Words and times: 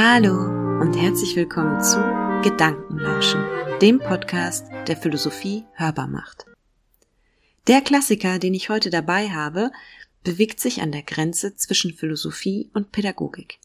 Hallo 0.00 0.44
und 0.80 0.94
herzlich 0.94 1.34
willkommen 1.34 1.82
zu 1.82 1.96
Gedankenlauschen, 2.44 3.44
dem 3.82 3.98
Podcast, 3.98 4.68
der 4.86 4.96
Philosophie 4.96 5.64
hörbar 5.72 6.06
macht. 6.06 6.46
Der 7.66 7.80
Klassiker, 7.80 8.38
den 8.38 8.54
ich 8.54 8.68
heute 8.68 8.90
dabei 8.90 9.30
habe, 9.30 9.72
bewegt 10.22 10.60
sich 10.60 10.82
an 10.82 10.92
der 10.92 11.02
Grenze 11.02 11.56
zwischen 11.56 11.94
Philosophie 11.94 12.70
und 12.74 12.92
Pädagogik. 12.92 13.58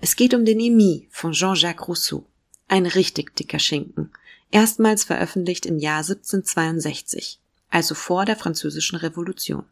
Es 0.00 0.14
geht 0.14 0.32
um 0.32 0.44
den 0.44 0.60
Emile 0.60 1.08
von 1.10 1.32
Jean-Jacques 1.32 1.88
Rousseau. 1.88 2.24
Ein 2.68 2.86
richtig 2.86 3.34
dicker 3.34 3.58
Schinken. 3.58 4.12
Erstmals 4.52 5.02
veröffentlicht 5.02 5.66
im 5.66 5.80
Jahr 5.80 6.04
1762, 6.04 7.40
also 7.68 7.96
vor 7.96 8.26
der 8.26 8.36
Französischen 8.36 8.94
Revolution. 8.94 9.64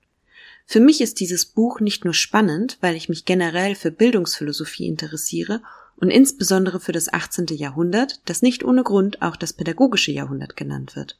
Für 0.67 0.81
mich 0.81 1.01
ist 1.01 1.21
dieses 1.21 1.47
Buch 1.47 1.79
nicht 1.79 2.05
nur 2.05 2.13
spannend, 2.13 2.77
weil 2.81 2.97
ich 2.97 3.09
mich 3.09 3.25
generell 3.25 3.77
für 3.77 3.93
Bildungsphilosophie 3.93 4.89
interessiere 4.89 5.63
und 6.01 6.11
insbesondere 6.11 6.81
für 6.81 6.93
das 6.93 7.13
18. 7.13 7.47
Jahrhundert, 7.51 8.21
das 8.25 8.43
nicht 8.43 8.65
ohne 8.65 8.83
Grund 8.83 9.23
auch 9.23 9.37
das 9.37 9.53
pädagogische 9.53 10.13
Jahrhundert 10.13 10.57
genannt 10.57 10.97
wird. 10.97 11.19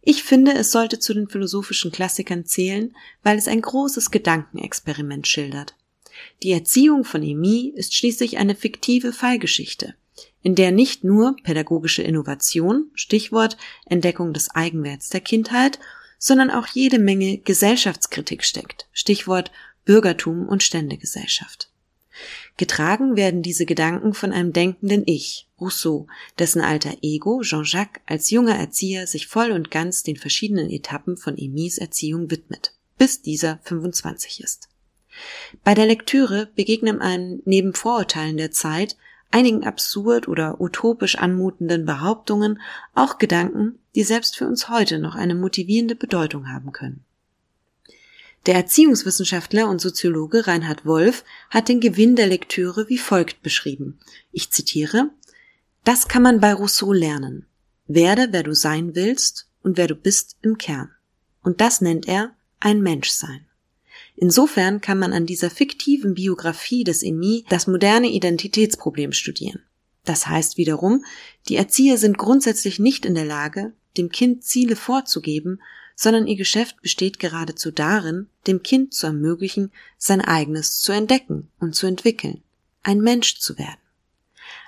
Ich 0.00 0.22
finde, 0.22 0.54
es 0.54 0.70
sollte 0.70 0.98
zu 0.98 1.12
den 1.12 1.28
philosophischen 1.28 1.90
Klassikern 1.90 2.44
zählen, 2.44 2.94
weil 3.22 3.36
es 3.36 3.48
ein 3.48 3.60
großes 3.60 4.10
Gedankenexperiment 4.10 5.26
schildert. 5.26 5.74
Die 6.42 6.52
Erziehung 6.52 7.04
von 7.04 7.22
Emile 7.22 7.76
ist 7.76 7.94
schließlich 7.94 8.38
eine 8.38 8.54
fiktive 8.54 9.12
Fallgeschichte, 9.12 9.94
in 10.42 10.54
der 10.54 10.70
nicht 10.70 11.04
nur 11.04 11.36
pädagogische 11.42 12.02
Innovation, 12.02 12.90
Stichwort 12.94 13.56
Entdeckung 13.86 14.32
des 14.32 14.50
Eigenwerts 14.50 15.08
der 15.10 15.20
Kindheit 15.20 15.78
sondern 16.18 16.50
auch 16.50 16.66
jede 16.66 16.98
Menge 16.98 17.38
Gesellschaftskritik 17.38 18.44
steckt. 18.44 18.88
Stichwort 18.92 19.50
Bürgertum 19.84 20.46
und 20.46 20.62
Ständegesellschaft. 20.62 21.70
Getragen 22.56 23.16
werden 23.16 23.42
diese 23.42 23.66
Gedanken 23.66 24.14
von 24.14 24.32
einem 24.32 24.52
denkenden 24.52 25.04
Ich, 25.06 25.48
Rousseau, 25.60 26.06
dessen 26.38 26.60
alter 26.60 26.96
Ego 27.02 27.42
Jean-Jacques 27.42 28.02
als 28.06 28.30
junger 28.30 28.56
Erzieher 28.56 29.06
sich 29.06 29.26
voll 29.28 29.52
und 29.52 29.70
ganz 29.70 30.02
den 30.02 30.16
verschiedenen 30.16 30.70
Etappen 30.70 31.16
von 31.16 31.38
Emis 31.38 31.78
Erziehung 31.78 32.30
widmet, 32.30 32.74
bis 32.96 33.22
dieser 33.22 33.60
25 33.62 34.40
ist. 34.40 34.68
Bei 35.64 35.74
der 35.74 35.86
Lektüre 35.86 36.50
begegnen 36.54 37.00
einem 37.00 37.42
neben 37.44 37.74
Vorurteilen 37.74 38.36
der 38.36 38.50
Zeit 38.50 38.96
einigen 39.30 39.64
absurd 39.64 40.28
oder 40.28 40.60
utopisch 40.60 41.16
anmutenden 41.16 41.84
Behauptungen 41.84 42.60
auch 42.94 43.18
Gedanken, 43.18 43.78
die 43.94 44.04
selbst 44.04 44.36
für 44.36 44.46
uns 44.46 44.68
heute 44.68 44.98
noch 44.98 45.14
eine 45.14 45.34
motivierende 45.34 45.94
Bedeutung 45.94 46.50
haben 46.50 46.72
können. 46.72 47.04
Der 48.48 48.54
Erziehungswissenschaftler 48.54 49.68
und 49.68 49.78
Soziologe 49.78 50.46
Reinhard 50.46 50.86
Wolf 50.86 51.22
hat 51.50 51.68
den 51.68 51.80
Gewinn 51.80 52.16
der 52.16 52.26
Lektüre 52.26 52.88
wie 52.88 52.96
folgt 52.96 53.42
beschrieben. 53.42 53.98
Ich 54.32 54.50
zitiere 54.50 55.10
Das 55.84 56.08
kann 56.08 56.22
man 56.22 56.40
bei 56.40 56.54
Rousseau 56.54 56.94
lernen. 56.94 57.44
Werde, 57.88 58.28
wer 58.30 58.42
du 58.42 58.54
sein 58.54 58.94
willst 58.94 59.50
und 59.62 59.76
wer 59.76 59.86
du 59.86 59.94
bist 59.94 60.38
im 60.40 60.56
Kern. 60.56 60.90
Und 61.42 61.60
das 61.60 61.82
nennt 61.82 62.08
er 62.08 62.34
ein 62.58 62.80
Menschsein. 62.80 63.44
Insofern 64.16 64.80
kann 64.80 64.98
man 64.98 65.12
an 65.12 65.26
dieser 65.26 65.50
fiktiven 65.50 66.14
Biografie 66.14 66.84
des 66.84 67.02
Emi 67.02 67.44
das 67.50 67.66
moderne 67.66 68.08
Identitätsproblem 68.08 69.12
studieren. 69.12 69.60
Das 70.06 70.26
heißt 70.26 70.56
wiederum, 70.56 71.04
die 71.50 71.56
Erzieher 71.56 71.98
sind 71.98 72.16
grundsätzlich 72.16 72.78
nicht 72.78 73.04
in 73.04 73.14
der 73.14 73.26
Lage, 73.26 73.74
dem 73.98 74.08
Kind 74.08 74.42
Ziele 74.42 74.74
vorzugeben, 74.74 75.60
sondern 76.00 76.28
ihr 76.28 76.36
Geschäft 76.36 76.80
besteht 76.80 77.18
geradezu 77.18 77.72
darin, 77.72 78.28
dem 78.46 78.62
Kind 78.62 78.94
zu 78.94 79.06
ermöglichen, 79.08 79.72
sein 79.96 80.20
eigenes 80.20 80.80
zu 80.80 80.92
entdecken 80.92 81.50
und 81.58 81.74
zu 81.74 81.88
entwickeln, 81.88 82.40
ein 82.84 83.00
Mensch 83.00 83.40
zu 83.40 83.58
werden. 83.58 83.80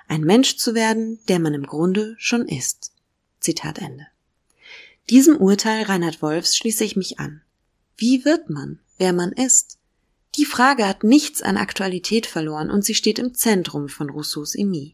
Ein 0.09 0.25
Mensch 0.25 0.57
zu 0.57 0.75
werden, 0.75 1.19
der 1.29 1.39
man 1.39 1.53
im 1.53 1.65
Grunde 1.65 2.15
schon 2.17 2.49
ist. 2.49 2.91
Zitat 3.39 3.79
Ende. 3.79 4.07
Diesem 5.09 5.37
Urteil 5.37 5.83
Reinhard 5.83 6.21
Wolfs 6.21 6.57
schließe 6.57 6.83
ich 6.83 6.97
mich 6.97 7.17
an. 7.17 7.41
Wie 7.95 8.25
wird 8.25 8.49
man? 8.49 8.79
wer 8.97 9.13
man 9.13 9.31
ist? 9.31 9.77
Die 10.35 10.45
Frage 10.45 10.85
hat 10.85 11.05
nichts 11.05 11.41
an 11.41 11.55
Aktualität 11.55 12.25
verloren 12.25 12.69
und 12.69 12.83
sie 12.83 12.93
steht 12.93 13.19
im 13.19 13.33
Zentrum 13.33 13.87
von 13.87 14.09
Rousseaus 14.09 14.53
Emile. 14.53 14.91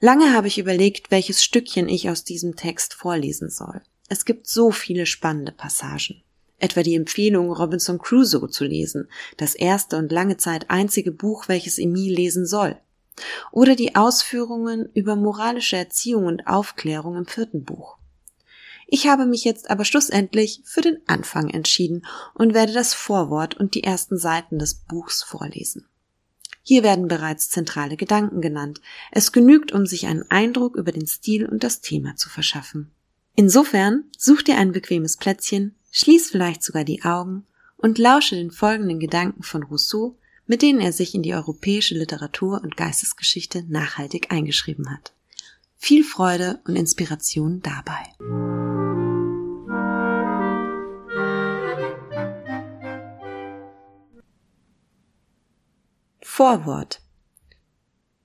Lange 0.00 0.34
habe 0.34 0.48
ich 0.48 0.58
überlegt, 0.58 1.12
welches 1.12 1.44
Stückchen 1.44 1.88
ich 1.88 2.10
aus 2.10 2.24
diesem 2.24 2.56
Text 2.56 2.94
vorlesen 2.94 3.48
soll. 3.48 3.80
Es 4.12 4.26
gibt 4.26 4.46
so 4.46 4.70
viele 4.70 5.06
spannende 5.06 5.52
Passagen. 5.52 6.20
Etwa 6.58 6.82
die 6.82 6.96
Empfehlung, 6.96 7.50
Robinson 7.50 7.98
Crusoe 7.98 8.50
zu 8.50 8.66
lesen, 8.66 9.08
das 9.38 9.54
erste 9.54 9.96
und 9.96 10.12
lange 10.12 10.36
Zeit 10.36 10.68
einzige 10.68 11.12
Buch, 11.12 11.48
welches 11.48 11.78
Emile 11.78 12.16
lesen 12.16 12.44
soll. 12.44 12.76
Oder 13.52 13.74
die 13.74 13.96
Ausführungen 13.96 14.86
über 14.92 15.16
moralische 15.16 15.78
Erziehung 15.78 16.26
und 16.26 16.46
Aufklärung 16.46 17.16
im 17.16 17.26
vierten 17.26 17.64
Buch. 17.64 17.96
Ich 18.86 19.06
habe 19.06 19.24
mich 19.24 19.44
jetzt 19.44 19.70
aber 19.70 19.86
schlussendlich 19.86 20.60
für 20.66 20.82
den 20.82 20.98
Anfang 21.06 21.48
entschieden 21.48 22.04
und 22.34 22.52
werde 22.52 22.74
das 22.74 22.92
Vorwort 22.92 23.56
und 23.56 23.74
die 23.74 23.82
ersten 23.82 24.18
Seiten 24.18 24.58
des 24.58 24.74
Buchs 24.74 25.22
vorlesen. 25.22 25.86
Hier 26.62 26.82
werden 26.82 27.08
bereits 27.08 27.48
zentrale 27.48 27.96
Gedanken 27.96 28.42
genannt. 28.42 28.82
Es 29.10 29.32
genügt, 29.32 29.72
um 29.72 29.86
sich 29.86 30.06
einen 30.06 30.30
Eindruck 30.30 30.76
über 30.76 30.92
den 30.92 31.06
Stil 31.06 31.46
und 31.46 31.64
das 31.64 31.80
Thema 31.80 32.14
zu 32.14 32.28
verschaffen. 32.28 32.92
Insofern 33.34 34.04
such 34.16 34.42
dir 34.42 34.58
ein 34.58 34.72
bequemes 34.72 35.16
Plätzchen, 35.16 35.74
schließ 35.90 36.30
vielleicht 36.30 36.62
sogar 36.62 36.84
die 36.84 37.02
Augen 37.02 37.46
und 37.76 37.98
lausche 37.98 38.36
den 38.36 38.50
folgenden 38.50 39.00
Gedanken 39.00 39.42
von 39.42 39.62
Rousseau, 39.62 40.16
mit 40.46 40.62
denen 40.62 40.80
er 40.80 40.92
sich 40.92 41.14
in 41.14 41.22
die 41.22 41.34
europäische 41.34 41.94
Literatur 41.94 42.60
und 42.62 42.76
Geistesgeschichte 42.76 43.64
nachhaltig 43.68 44.30
eingeschrieben 44.30 44.90
hat. 44.90 45.12
Viel 45.76 46.04
Freude 46.04 46.60
und 46.66 46.76
Inspiration 46.76 47.60
dabei. 47.62 48.12
Vorwort 56.20 57.01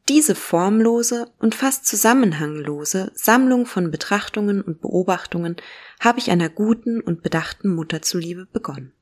diese 0.10 0.36
formlose 0.36 1.30
und 1.40 1.56
fast 1.56 1.86
zusammenhanglose 1.86 3.12
Sammlung 3.14 3.66
von 3.66 3.92
Betrachtungen 3.92 4.62
und 4.62 4.82
Beobachtungen 4.82 5.58
habe 6.00 6.20
ich 6.20 6.32
einer 6.32 6.50
guten 6.50 7.02
und 7.02 7.24
bedachten 7.24 7.74
Mutter 7.74 8.02
zuliebe 8.02 8.46
begonnen. 8.46 8.94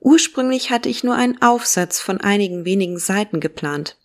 Ursprünglich 0.00 0.70
hatte 0.70 0.88
ich 0.88 1.02
nur 1.02 1.14
einen 1.14 1.42
Aufsatz 1.42 2.00
von 2.00 2.20
einigen 2.20 2.64
wenigen 2.64 2.98
Seiten 2.98 3.40
geplant, 3.40 3.96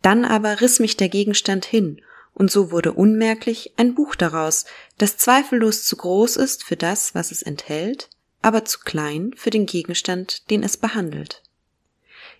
dann 0.00 0.24
aber 0.24 0.60
riss 0.60 0.80
mich 0.80 0.96
der 0.96 1.08
Gegenstand 1.08 1.64
hin, 1.64 2.00
und 2.34 2.50
so 2.50 2.70
wurde 2.70 2.92
unmerklich 2.92 3.72
ein 3.76 3.94
Buch 3.94 4.14
daraus, 4.14 4.64
das 4.96 5.18
zweifellos 5.18 5.84
zu 5.84 5.96
groß 5.96 6.36
ist 6.36 6.64
für 6.64 6.76
das, 6.76 7.14
was 7.14 7.30
es 7.30 7.42
enthält, 7.42 8.08
aber 8.40 8.64
zu 8.64 8.80
klein 8.80 9.32
für 9.36 9.50
den 9.50 9.66
Gegenstand, 9.66 10.50
den 10.50 10.62
es 10.62 10.76
behandelt. 10.76 11.42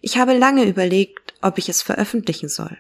Ich 0.01 0.17
habe 0.17 0.37
lange 0.37 0.65
überlegt, 0.65 1.35
ob 1.43 1.59
ich 1.59 1.69
es 1.69 1.83
veröffentlichen 1.83 2.49
soll. 2.49 2.79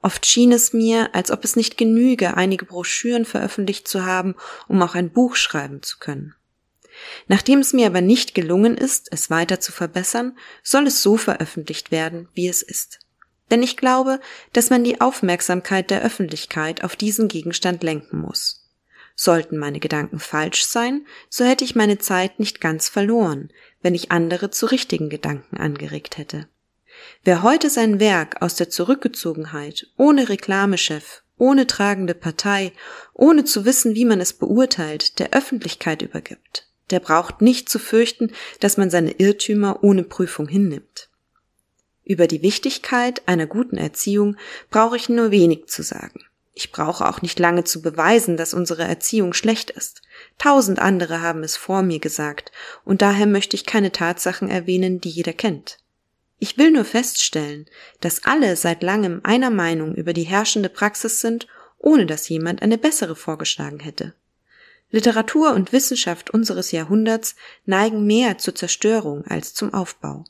Oft 0.00 0.26
schien 0.26 0.52
es 0.52 0.72
mir, 0.72 1.14
als 1.14 1.30
ob 1.30 1.44
es 1.44 1.56
nicht 1.56 1.76
genüge, 1.76 2.36
einige 2.36 2.64
Broschüren 2.64 3.24
veröffentlicht 3.24 3.88
zu 3.88 4.04
haben, 4.04 4.36
um 4.68 4.80
auch 4.82 4.94
ein 4.94 5.10
Buch 5.10 5.34
schreiben 5.34 5.82
zu 5.82 5.98
können. 5.98 6.34
Nachdem 7.26 7.60
es 7.60 7.72
mir 7.72 7.86
aber 7.86 8.00
nicht 8.00 8.34
gelungen 8.34 8.76
ist, 8.76 9.08
es 9.12 9.30
weiter 9.30 9.60
zu 9.60 9.72
verbessern, 9.72 10.36
soll 10.62 10.86
es 10.86 11.02
so 11.02 11.16
veröffentlicht 11.16 11.90
werden, 11.90 12.28
wie 12.34 12.48
es 12.48 12.62
ist. 12.62 13.00
Denn 13.50 13.62
ich 13.62 13.76
glaube, 13.76 14.20
dass 14.52 14.70
man 14.70 14.84
die 14.84 15.00
Aufmerksamkeit 15.00 15.90
der 15.90 16.02
Öffentlichkeit 16.02 16.84
auf 16.84 16.96
diesen 16.96 17.28
Gegenstand 17.28 17.82
lenken 17.82 18.20
muss. 18.20 18.68
Sollten 19.14 19.58
meine 19.58 19.80
Gedanken 19.80 20.20
falsch 20.20 20.64
sein, 20.64 21.06
so 21.28 21.44
hätte 21.44 21.64
ich 21.64 21.74
meine 21.74 21.98
Zeit 21.98 22.38
nicht 22.38 22.60
ganz 22.60 22.88
verloren, 22.88 23.50
wenn 23.82 23.94
ich 23.94 24.12
andere 24.12 24.50
zu 24.50 24.66
richtigen 24.66 25.08
Gedanken 25.08 25.56
angeregt 25.56 26.18
hätte. 26.18 26.48
Wer 27.24 27.42
heute 27.42 27.70
sein 27.70 28.00
Werk 28.00 28.42
aus 28.42 28.54
der 28.54 28.70
Zurückgezogenheit, 28.70 29.86
ohne 29.96 30.28
Reklamechef, 30.28 31.22
ohne 31.36 31.66
tragende 31.66 32.14
Partei, 32.14 32.72
ohne 33.14 33.44
zu 33.44 33.64
wissen, 33.64 33.94
wie 33.94 34.04
man 34.04 34.20
es 34.20 34.32
beurteilt, 34.32 35.18
der 35.18 35.32
Öffentlichkeit 35.32 36.02
übergibt, 36.02 36.68
der 36.90 37.00
braucht 37.00 37.40
nicht 37.40 37.68
zu 37.68 37.78
fürchten, 37.78 38.32
dass 38.60 38.76
man 38.76 38.90
seine 38.90 39.12
Irrtümer 39.12 39.82
ohne 39.82 40.04
Prüfung 40.04 40.48
hinnimmt. 40.48 41.08
Über 42.04 42.26
die 42.26 42.42
Wichtigkeit 42.42 43.22
einer 43.26 43.46
guten 43.46 43.76
Erziehung 43.76 44.36
brauche 44.70 44.96
ich 44.96 45.08
nur 45.08 45.30
wenig 45.30 45.66
zu 45.66 45.82
sagen. 45.82 46.24
Ich 46.54 46.72
brauche 46.72 47.06
auch 47.06 47.22
nicht 47.22 47.38
lange 47.38 47.62
zu 47.62 47.82
beweisen, 47.82 48.36
dass 48.36 48.52
unsere 48.52 48.82
Erziehung 48.82 49.32
schlecht 49.32 49.70
ist. 49.70 50.02
Tausend 50.38 50.80
andere 50.80 51.20
haben 51.20 51.44
es 51.44 51.56
vor 51.56 51.82
mir 51.82 52.00
gesagt, 52.00 52.50
und 52.84 53.00
daher 53.00 53.26
möchte 53.26 53.54
ich 53.54 53.64
keine 53.64 53.92
Tatsachen 53.92 54.48
erwähnen, 54.48 55.00
die 55.00 55.10
jeder 55.10 55.34
kennt. 55.34 55.78
Ich 56.38 56.56
will 56.56 56.70
nur 56.70 56.84
feststellen, 56.84 57.66
dass 58.00 58.24
alle 58.24 58.56
seit 58.56 58.82
langem 58.82 59.20
einer 59.24 59.50
Meinung 59.50 59.94
über 59.94 60.12
die 60.12 60.22
herrschende 60.22 60.68
Praxis 60.68 61.20
sind, 61.20 61.48
ohne 61.78 62.06
dass 62.06 62.28
jemand 62.28 62.62
eine 62.62 62.78
bessere 62.78 63.16
vorgeschlagen 63.16 63.80
hätte. 63.80 64.14
Literatur 64.90 65.52
und 65.52 65.72
Wissenschaft 65.72 66.30
unseres 66.30 66.72
Jahrhunderts 66.72 67.34
neigen 67.66 68.06
mehr 68.06 68.38
zur 68.38 68.54
Zerstörung 68.54 69.24
als 69.26 69.52
zum 69.52 69.74
Aufbau. 69.74 70.24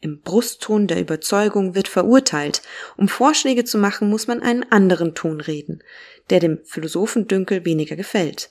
Im 0.00 0.20
Brustton 0.20 0.86
der 0.86 1.00
Überzeugung 1.00 1.74
wird 1.74 1.86
verurteilt. 1.86 2.62
Um 2.96 3.08
Vorschläge 3.08 3.64
zu 3.64 3.76
machen, 3.76 4.08
muss 4.08 4.26
man 4.26 4.40
einen 4.40 4.70
anderen 4.72 5.14
Ton 5.14 5.42
reden, 5.42 5.82
der 6.30 6.40
dem 6.40 6.60
Philosophendünkel 6.64 7.66
weniger 7.66 7.96
gefällt. 7.96 8.50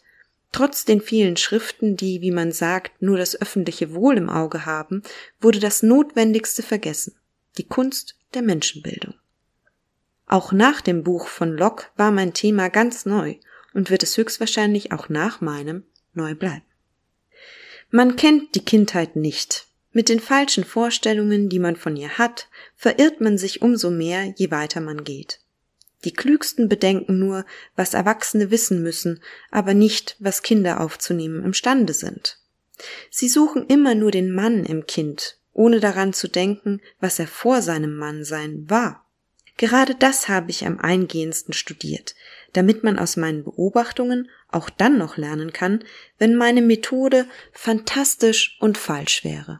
Trotz 0.51 0.83
den 0.83 1.01
vielen 1.01 1.37
Schriften, 1.37 1.95
die, 1.95 2.21
wie 2.21 2.31
man 2.31 2.51
sagt, 2.51 3.01
nur 3.01 3.17
das 3.17 3.39
öffentliche 3.39 3.93
Wohl 3.93 4.17
im 4.17 4.29
Auge 4.29 4.65
haben, 4.65 5.03
wurde 5.39 5.59
das 5.59 5.83
Notwendigste 5.83 6.63
vergessen, 6.63 7.15
die 7.57 7.67
Kunst 7.67 8.15
der 8.33 8.41
Menschenbildung. 8.41 9.13
Auch 10.25 10.51
nach 10.51 10.81
dem 10.81 11.03
Buch 11.03 11.27
von 11.27 11.55
Locke 11.55 11.87
war 11.95 12.11
mein 12.11 12.33
Thema 12.33 12.69
ganz 12.69 13.05
neu 13.05 13.35
und 13.73 13.89
wird 13.89 14.03
es 14.03 14.17
höchstwahrscheinlich 14.17 14.91
auch 14.91 15.09
nach 15.09 15.41
meinem 15.41 15.83
neu 16.13 16.35
bleiben. 16.35 16.65
Man 17.89 18.15
kennt 18.15 18.53
die 18.55 18.63
Kindheit 18.63 19.15
nicht. 19.15 19.67
Mit 19.91 20.09
den 20.09 20.19
falschen 20.19 20.63
Vorstellungen, 20.63 21.49
die 21.49 21.57
man 21.57 21.75
von 21.75 21.95
ihr 21.95 22.19
hat, 22.19 22.47
verirrt 22.75 23.21
man 23.21 23.39
sich 23.39 23.63
umso 23.63 23.89
mehr, 23.89 24.33
je 24.37 24.51
weiter 24.51 24.81
man 24.81 25.03
geht. 25.03 25.39
Die 26.05 26.13
Klügsten 26.13 26.69
bedenken 26.69 27.19
nur, 27.19 27.45
was 27.75 27.93
Erwachsene 27.93 28.51
wissen 28.51 28.81
müssen, 28.81 29.21
aber 29.51 29.73
nicht, 29.73 30.15
was 30.19 30.43
Kinder 30.43 30.79
aufzunehmen 30.79 31.43
imstande 31.43 31.93
sind. 31.93 32.39
Sie 33.09 33.27
suchen 33.27 33.65
immer 33.67 33.95
nur 33.95 34.11
den 34.11 34.31
Mann 34.31 34.63
im 34.65 34.87
Kind, 34.87 35.37
ohne 35.53 35.79
daran 35.81 36.13
zu 36.13 36.29
denken, 36.29 36.81
was 36.99 37.19
er 37.19 37.27
vor 37.27 37.61
seinem 37.61 37.97
Mannsein 37.97 38.69
war. 38.69 39.05
Gerade 39.57 39.93
das 39.93 40.29
habe 40.29 40.51
ich 40.51 40.65
am 40.65 40.79
eingehendsten 40.79 41.53
studiert, 41.53 42.15
damit 42.53 42.85
man 42.85 42.97
aus 42.97 43.17
meinen 43.17 43.43
Beobachtungen 43.43 44.29
auch 44.47 44.69
dann 44.69 44.97
noch 44.97 45.17
lernen 45.17 45.51
kann, 45.51 45.83
wenn 46.17 46.37
meine 46.37 46.61
Methode 46.61 47.27
fantastisch 47.51 48.57
und 48.61 48.77
falsch 48.77 49.25
wäre. 49.25 49.59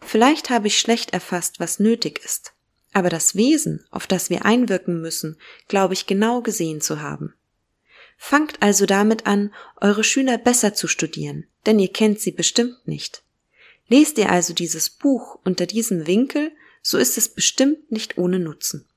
Vielleicht 0.00 0.50
habe 0.50 0.68
ich 0.68 0.78
schlecht 0.78 1.12
erfasst, 1.12 1.58
was 1.58 1.80
nötig 1.80 2.24
ist, 2.24 2.52
aber 2.96 3.10
das 3.10 3.36
Wesen, 3.36 3.84
auf 3.90 4.06
das 4.06 4.30
wir 4.30 4.46
einwirken 4.46 5.02
müssen, 5.02 5.36
glaube 5.68 5.92
ich 5.92 6.06
genau 6.06 6.40
gesehen 6.40 6.80
zu 6.80 7.02
haben. 7.02 7.34
Fangt 8.16 8.62
also 8.62 8.86
damit 8.86 9.26
an, 9.26 9.52
eure 9.82 10.02
Schüler 10.02 10.38
besser 10.38 10.72
zu 10.72 10.88
studieren, 10.88 11.46
denn 11.66 11.78
ihr 11.78 11.92
kennt 11.92 12.20
sie 12.20 12.30
bestimmt 12.30 12.88
nicht. 12.88 13.22
Lest 13.86 14.16
ihr 14.16 14.30
also 14.30 14.54
dieses 14.54 14.88
Buch 14.88 15.38
unter 15.44 15.66
diesem 15.66 16.06
Winkel, 16.06 16.52
so 16.80 16.96
ist 16.96 17.18
es 17.18 17.28
bestimmt 17.28 17.92
nicht 17.92 18.16
ohne 18.16 18.38
Nutzen. 18.38 18.88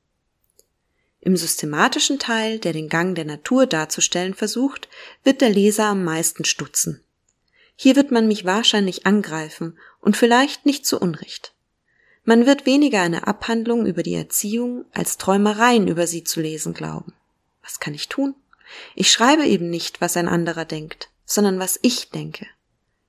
Im 1.19 1.35
systematischen 1.35 2.19
Teil, 2.19 2.57
der 2.57 2.71
den 2.71 2.87
Gang 2.87 3.15
der 3.15 3.25
Natur 3.25 3.67
darzustellen 3.67 4.33
versucht, 4.33 4.87
wird 5.25 5.41
der 5.41 5.49
Leser 5.49 5.87
am 5.87 6.05
meisten 6.05 6.45
stutzen. 6.45 7.03
Hier 7.75 7.97
wird 7.97 8.11
man 8.11 8.29
mich 8.29 8.45
wahrscheinlich 8.45 9.05
angreifen 9.05 9.77
und 9.99 10.15
vielleicht 10.15 10.65
nicht 10.65 10.85
zu 10.85 11.01
Unrecht. 11.01 11.53
Man 12.29 12.45
wird 12.45 12.67
weniger 12.67 13.01
eine 13.01 13.25
Abhandlung 13.25 13.87
über 13.87 14.03
die 14.03 14.13
Erziehung 14.13 14.85
als 14.93 15.17
Träumereien 15.17 15.87
über 15.87 16.05
sie 16.05 16.23
zu 16.23 16.41
lesen 16.41 16.75
glauben. 16.75 17.15
Was 17.63 17.79
kann 17.79 17.95
ich 17.95 18.07
tun? 18.07 18.35
Ich 18.93 19.11
schreibe 19.11 19.47
eben 19.47 19.71
nicht, 19.71 19.99
was 19.99 20.15
ein 20.15 20.27
anderer 20.27 20.65
denkt, 20.65 21.09
sondern 21.25 21.57
was 21.57 21.79
ich 21.81 22.11
denke. 22.11 22.45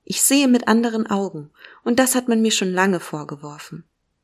Ich 0.03 0.23
sehe 0.23 0.47
mit 0.47 0.67
anderen 0.67 1.05
Augen, 1.05 1.51
und 1.83 1.99
das 1.99 2.15
hat 2.15 2.29
man 2.29 2.41
mir 2.41 2.49
schon 2.49 2.73
lange 2.73 2.99
vorgeworfen. 2.99 3.83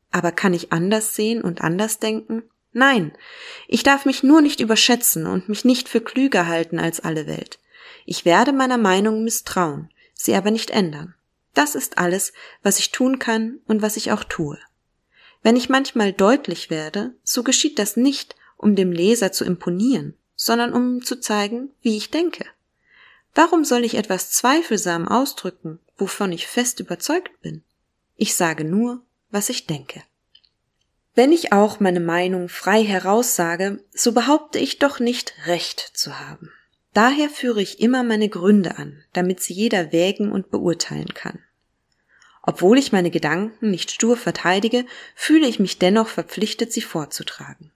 Aber 0.09 0.31
kann 0.31 0.55
ich 0.55 0.73
anders 0.73 1.13
sehen 1.13 1.43
und 1.43 1.61
anders 1.61 1.99
denken? 1.99 2.41
Nein, 2.73 3.15
ich 3.67 3.83
darf 3.83 4.03
mich 4.03 4.23
nur 4.23 4.41
nicht 4.41 4.61
überschätzen 4.61 5.27
und 5.27 5.47
mich 5.47 5.63
nicht 5.63 5.89
für 5.89 6.01
klüger 6.01 6.47
halten 6.47 6.79
als 6.79 7.01
alle 7.01 7.27
Welt. 7.27 7.59
Ich 8.07 8.25
werde 8.25 8.51
meiner 8.51 8.79
Meinung 8.79 9.23
misstrauen, 9.23 9.91
sie 10.15 10.33
aber 10.33 10.49
nicht 10.49 10.71
ändern. 10.71 11.13
Das 11.53 11.75
ist 11.75 11.99
alles, 11.99 12.33
was 12.63 12.79
ich 12.79 12.89
tun 12.89 13.19
kann 13.19 13.59
und 13.67 13.83
was 13.83 13.95
ich 13.95 14.11
auch 14.11 14.23
tue. 14.23 14.57
Wenn 15.47 15.55
ich 15.55 15.69
manchmal 15.69 16.11
deutlich 16.11 16.69
werde, 16.69 17.13
so 17.23 17.41
geschieht 17.41 17.79
das 17.79 17.95
nicht, 17.95 18.35
um 18.57 18.75
dem 18.75 18.91
Leser 18.91 19.31
zu 19.31 19.45
imponieren, 19.45 20.13
sondern 20.35 20.73
um 20.73 21.01
zu 21.01 21.21
zeigen, 21.21 21.69
wie 21.81 21.95
ich 21.95 22.11
denke. 22.11 22.43
Warum 23.33 23.63
soll 23.63 23.85
ich 23.85 23.95
etwas 23.95 24.29
zweifelsam 24.31 25.07
ausdrücken, 25.07 25.79
wovon 25.97 26.33
ich 26.33 26.47
fest 26.47 26.81
überzeugt 26.81 27.31
bin? 27.41 27.63
Ich 28.17 28.35
sage 28.35 28.65
nur, 28.65 29.01
was 29.29 29.47
ich 29.47 29.67
denke. 29.67 30.03
Wenn 31.15 31.31
ich 31.31 31.53
auch 31.53 31.79
meine 31.79 32.01
Meinung 32.01 32.49
frei 32.49 32.83
heraussage, 32.83 33.81
so 33.93 34.11
behaupte 34.11 34.59
ich 34.59 34.79
doch 34.79 34.99
nicht 34.99 35.33
Recht 35.45 35.79
zu 35.79 36.19
haben. 36.19 36.51
Daher 36.93 37.29
führe 37.29 37.61
ich 37.61 37.79
immer 37.79 38.03
meine 38.03 38.27
Gründe 38.27 38.77
an, 38.77 39.01
damit 39.13 39.39
sie 39.39 39.53
jeder 39.53 39.93
wägen 39.93 40.29
und 40.29 40.51
beurteilen 40.51 41.13
kann. 41.13 41.39
Obwohl 42.47 42.77
ich 42.77 42.93
meine 42.93 43.11
Gedanken 43.11 43.71
nicht 43.71 43.91
stur 43.91 44.15
verteidige, 44.15 44.85
fühle 45.15 45.47
ich 45.47 45.59
mich 45.59 45.79
dennoch 45.79 46.07
verpflichtet, 46.07 46.71
sie 46.71 46.81
vorzutragen. 46.81 47.73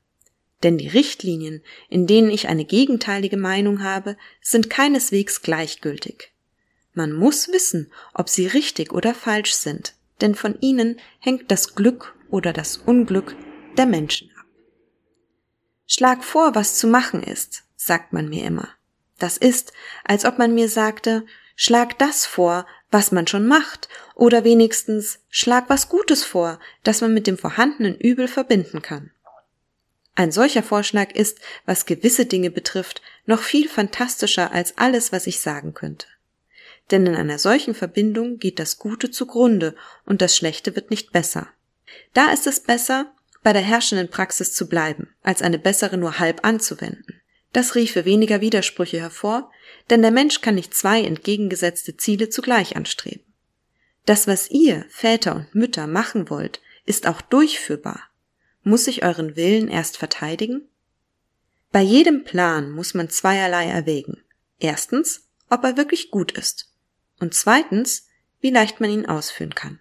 Denn 0.63 0.77
die 0.77 0.87
Richtlinien, 0.87 1.61
in 1.89 2.07
denen 2.07 2.31
ich 2.31 2.47
eine 2.47 2.63
gegenteilige 2.63 3.35
Meinung 3.35 3.83
habe, 3.83 4.15
sind 4.41 4.69
keineswegs 4.69 5.41
gleichgültig. 5.41 6.31
Man 6.93 7.11
muss 7.11 7.49
wissen, 7.49 7.91
ob 8.13 8.29
sie 8.29 8.47
richtig 8.47 8.93
oder 8.93 9.13
falsch 9.13 9.55
sind, 9.55 9.93
denn 10.21 10.35
von 10.35 10.57
ihnen 10.61 11.01
hängt 11.19 11.51
das 11.51 11.75
Glück 11.75 12.15
oder 12.29 12.53
das 12.53 12.77
Unglück 12.77 13.35
der 13.77 13.85
Menschen 13.85 14.31
ab. 14.39 14.45
Schlag 15.85 16.23
vor, 16.23 16.55
was 16.55 16.77
zu 16.77 16.87
machen 16.87 17.21
ist, 17.23 17.63
sagt 17.75 18.13
man 18.13 18.29
mir 18.29 18.45
immer. 18.45 18.69
Das 19.19 19.35
ist, 19.35 19.73
als 20.05 20.23
ob 20.23 20.37
man 20.37 20.55
mir 20.55 20.69
sagte, 20.69 21.25
schlag 21.57 21.99
das 21.99 22.25
vor, 22.25 22.65
was 22.91 23.11
man 23.11 23.25
schon 23.25 23.47
macht, 23.47 23.89
oder 24.15 24.43
wenigstens 24.43 25.19
schlag 25.29 25.69
was 25.69 25.89
Gutes 25.89 26.23
vor, 26.23 26.59
das 26.83 27.01
man 27.01 27.13
mit 27.13 27.25
dem 27.25 27.37
vorhandenen 27.37 27.95
Übel 27.95 28.27
verbinden 28.27 28.81
kann. 28.81 29.11
Ein 30.15 30.31
solcher 30.31 30.61
Vorschlag 30.61 31.11
ist, 31.13 31.39
was 31.65 31.85
gewisse 31.85 32.25
Dinge 32.25 32.51
betrifft, 32.51 33.01
noch 33.25 33.41
viel 33.41 33.69
fantastischer 33.69 34.51
als 34.51 34.77
alles, 34.77 35.11
was 35.11 35.25
ich 35.25 35.39
sagen 35.39 35.73
könnte. 35.73 36.07
Denn 36.91 37.05
in 37.05 37.15
einer 37.15 37.39
solchen 37.39 37.73
Verbindung 37.73 38.37
geht 38.37 38.59
das 38.59 38.77
Gute 38.77 39.09
zugrunde 39.09 39.75
und 40.05 40.21
das 40.21 40.35
Schlechte 40.35 40.75
wird 40.75 40.89
nicht 40.89 41.13
besser. 41.13 41.47
Da 42.13 42.31
ist 42.31 42.45
es 42.45 42.59
besser, 42.59 43.13
bei 43.41 43.53
der 43.53 43.61
herrschenden 43.61 44.09
Praxis 44.09 44.53
zu 44.53 44.67
bleiben, 44.67 45.15
als 45.23 45.41
eine 45.41 45.57
bessere 45.57 45.97
nur 45.97 46.19
halb 46.19 46.45
anzuwenden. 46.45 47.20
Das 47.53 47.75
riefe 47.75 48.05
weniger 48.05 48.41
Widersprüche 48.41 48.99
hervor, 48.99 49.51
denn 49.89 50.01
der 50.01 50.11
Mensch 50.11 50.41
kann 50.41 50.55
nicht 50.55 50.73
zwei 50.73 51.03
entgegengesetzte 51.03 51.97
Ziele 51.97 52.29
zugleich 52.29 52.75
anstreben. 52.75 53.25
Das, 54.05 54.27
was 54.27 54.49
ihr, 54.49 54.85
Väter 54.89 55.35
und 55.35 55.53
Mütter, 55.53 55.85
machen 55.87 56.29
wollt, 56.29 56.61
ist 56.85 57.07
auch 57.07 57.21
durchführbar. 57.21 58.01
Muss 58.63 58.87
ich 58.87 59.03
euren 59.03 59.35
Willen 59.35 59.67
erst 59.67 59.97
verteidigen? 59.97 60.67
Bei 61.71 61.81
jedem 61.81 62.23
Plan 62.23 62.71
muss 62.71 62.93
man 62.93 63.09
zweierlei 63.09 63.65
erwägen. 63.67 64.23
Erstens, 64.59 65.27
ob 65.49 65.63
er 65.63 65.77
wirklich 65.77 66.11
gut 66.11 66.31
ist. 66.31 66.71
Und 67.19 67.33
zweitens, 67.33 68.07
wie 68.39 68.49
leicht 68.49 68.79
man 68.79 68.89
ihn 68.89 69.05
ausführen 69.05 69.55
kann. 69.55 69.79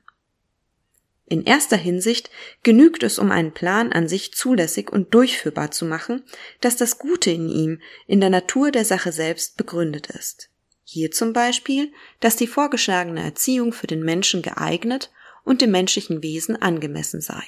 In 1.30 1.44
erster 1.44 1.76
Hinsicht 1.76 2.28
genügt 2.64 3.04
es, 3.04 3.20
um 3.20 3.30
einen 3.30 3.54
Plan 3.54 3.92
an 3.92 4.08
sich 4.08 4.34
zulässig 4.34 4.90
und 4.90 5.14
durchführbar 5.14 5.70
zu 5.70 5.84
machen, 5.84 6.24
dass 6.60 6.74
das 6.74 6.98
Gute 6.98 7.30
in 7.30 7.48
ihm 7.48 7.80
in 8.08 8.20
der 8.20 8.30
Natur 8.30 8.72
der 8.72 8.84
Sache 8.84 9.12
selbst 9.12 9.56
begründet 9.56 10.08
ist. 10.08 10.50
Hier 10.82 11.12
zum 11.12 11.32
Beispiel, 11.32 11.92
dass 12.18 12.34
die 12.34 12.48
vorgeschlagene 12.48 13.22
Erziehung 13.22 13.72
für 13.72 13.86
den 13.86 14.02
Menschen 14.02 14.42
geeignet 14.42 15.12
und 15.44 15.60
dem 15.60 15.70
menschlichen 15.70 16.20
Wesen 16.24 16.60
angemessen 16.60 17.20
sei. 17.20 17.44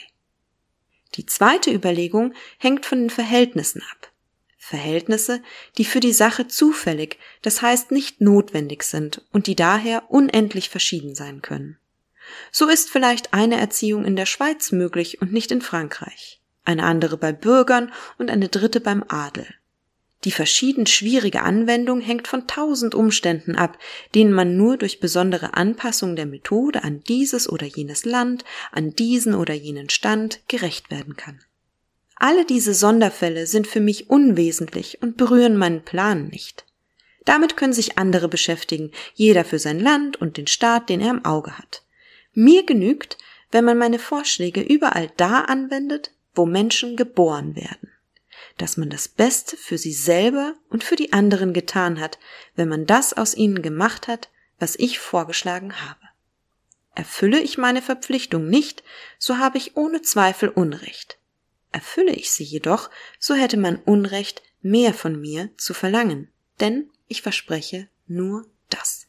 Die 1.17 1.27
zweite 1.27 1.73
Überlegung 1.73 2.35
hängt 2.59 2.87
von 2.87 3.01
den 3.01 3.11
Verhältnissen 3.11 3.83
ab. 3.91 4.13
Verhältnisse, 4.59 5.43
die 5.77 5.85
für 5.85 5.99
die 5.99 6.13
Sache 6.13 6.47
zufällig, 6.47 7.19
das 7.43 7.63
heißt 7.63 7.91
nicht 7.91 8.21
notwendig 8.21 8.85
sind 8.85 9.27
und 9.33 9.49
die 9.49 9.57
daher 9.57 10.05
unendlich 10.09 10.69
verschieden 10.69 11.17
sein 11.17 11.43
können. 11.43 11.79
So 12.51 12.69
ist 12.69 12.91
vielleicht 12.91 13.35
eine 13.35 13.59
Erziehung 13.59 14.05
in 14.05 14.17
der 14.17 14.27
Schweiz 14.27 14.73
möglich 14.73 15.21
und 15.21 15.33
nicht 15.33 15.51
in 15.51 15.61
Frankreich, 15.61 16.41
eine 16.65 16.85
andere 16.85 17.17
bei 17.17 17.33
Bürgern 17.33 17.93
und 18.19 18.31
eine 18.31 18.49
dritte 18.49 18.81
beim 18.81 19.05
Adel. 19.09 19.47
Die 20.25 20.31
verschieden 20.31 20.87
schwierige 20.87 21.43
Anwendung 21.43 22.01
hängt 22.01 22.29
von 22.29 22.47
tausend 22.47 22.95
Umständen 22.95 23.57
ab, 23.57 23.77
denen 24.15 24.33
man 24.33 24.57
nur 24.57 24.77
durch 24.77 25.01
besondere 25.01 25.55
Anpassung 25.55 26.15
der 26.15 26.27
Methode 26.27 26.85
an 26.85 27.03
dieses 27.09 27.49
oder 27.49 27.67
jenes 27.67 28.05
Land, 28.05 28.45
an 28.71 28.95
diesen 28.95 29.35
oder 29.35 29.55
jenen 29.55 29.91
Stand 29.91 30.41
gerecht 30.47 30.91
werden 30.91 31.17
kann. 31.17 31.41
Alle 32.15 32.45
diese 32.45 32.73
Sonderfälle 32.73 33.49
sind 33.49 33.67
für 33.67 33.81
mich 33.81 34.11
unwesentlich 34.11 35.03
und 35.03 35.17
berühren 35.17 35.57
meinen 35.57 35.83
Plan 35.83 36.29
nicht. 36.29 36.65
Damit 37.25 37.57
können 37.57 37.73
sich 37.73 37.99
andere 37.99 38.29
beschäftigen, 38.29 38.93
jeder 39.15 39.45
für 39.45 39.59
sein 39.59 39.81
Land 39.81 40.21
und 40.21 40.37
den 40.37 40.47
Staat, 40.47 40.89
den 40.89 41.01
er 41.01 41.11
im 41.11 41.25
Auge 41.25 41.59
hat. 41.59 41.83
Mir 42.35 42.65
genügt, 42.65 43.19
wenn 43.51 43.65
man 43.65 43.79
meine 43.79 43.99
Vorschläge 43.99 44.63
überall 44.63 45.11
da 45.17 45.43
anwendet, 45.43 46.13
wo 46.35 46.47
Menschen 46.47 46.97
geboren 46.97 47.55
werden. 47.57 47.91
Dass 48.59 48.77
man 48.77 48.91
das 48.91 49.09
Beste 49.09 49.57
für 49.57 49.79
sie 49.79 49.93
selber 49.93 50.55
und 50.69 50.85
für 50.85 50.97
die 50.97 51.13
anderen 51.13 51.53
getan 51.53 52.01
hat, 52.01 52.19
wenn 52.55 52.69
man 52.69 52.87
das 52.87 53.13
aus 53.13 53.35
ihnen 53.35 53.63
gemacht 53.63 54.09
hat, 54.09 54.31
was 54.59 54.77
ich 54.77 54.99
vorgeschlagen 54.99 55.81
habe. 55.81 56.01
Erfülle 56.95 57.41
ich 57.41 57.59
meine 57.59 57.83
Verpflichtung 57.83 58.49
nicht, 58.49 58.83
so 59.19 59.39
habe 59.39 59.59
ich 59.59 59.77
ohne 59.77 60.03
Zweifel 60.03 60.49
Unrecht. 60.49 61.19
Erfülle 61.71 62.13
ich 62.13 62.31
sie 62.31 62.45
jedoch, 62.45 62.91
so 63.19 63.35
hätte 63.35 63.57
man 63.57 63.77
Unrecht, 63.77 64.43
mehr 64.61 64.95
von 64.95 65.21
mir 65.21 65.51
zu 65.57 65.75
verlangen, 65.75 66.31
denn 66.61 66.91
ich 67.09 67.23
verspreche 67.23 67.89
nur 68.07 68.47
das. 68.69 69.07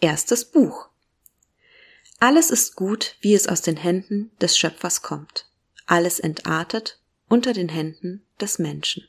Erstes 0.00 0.44
Buch. 0.44 0.90
Alles 2.18 2.50
ist 2.50 2.76
gut, 2.76 3.16
wie 3.20 3.34
es 3.34 3.46
aus 3.46 3.62
den 3.62 3.76
Händen 3.76 4.30
des 4.40 4.56
Schöpfers 4.56 5.02
kommt. 5.02 5.50
Alles 5.86 6.18
entartet 6.18 7.00
unter 7.28 7.52
den 7.52 7.68
Händen 7.68 8.24
des 8.40 8.58
Menschen. 8.58 9.06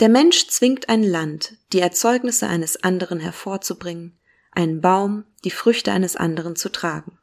Der 0.00 0.08
Mensch 0.08 0.48
zwingt 0.48 0.88
ein 0.88 1.02
Land, 1.02 1.56
die 1.72 1.80
Erzeugnisse 1.80 2.48
eines 2.48 2.82
anderen 2.82 3.20
hervorzubringen, 3.20 4.18
einen 4.50 4.80
Baum, 4.80 5.24
die 5.44 5.50
Früchte 5.50 5.92
eines 5.92 6.16
anderen 6.16 6.56
zu 6.56 6.68
tragen. 6.68 7.18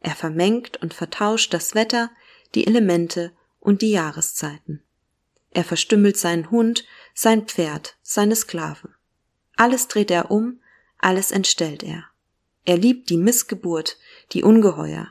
Er 0.00 0.14
vermengt 0.14 0.76
und 0.82 0.94
vertauscht 0.94 1.54
das 1.54 1.74
Wetter, 1.74 2.10
die 2.54 2.66
Elemente 2.66 3.32
und 3.60 3.82
die 3.82 3.90
Jahreszeiten. 3.90 4.82
Er 5.50 5.64
verstümmelt 5.64 6.16
seinen 6.16 6.50
Hund, 6.50 6.84
sein 7.14 7.46
Pferd, 7.46 7.96
seine 8.02 8.36
Sklaven. 8.36 8.94
Alles 9.56 9.88
dreht 9.88 10.10
er 10.10 10.30
um, 10.30 10.60
alles 10.98 11.30
entstellt 11.30 11.82
er. 11.82 12.11
Er 12.64 12.76
liebt 12.76 13.10
die 13.10 13.16
Missgeburt, 13.16 13.98
die 14.32 14.42
Ungeheuer. 14.42 15.08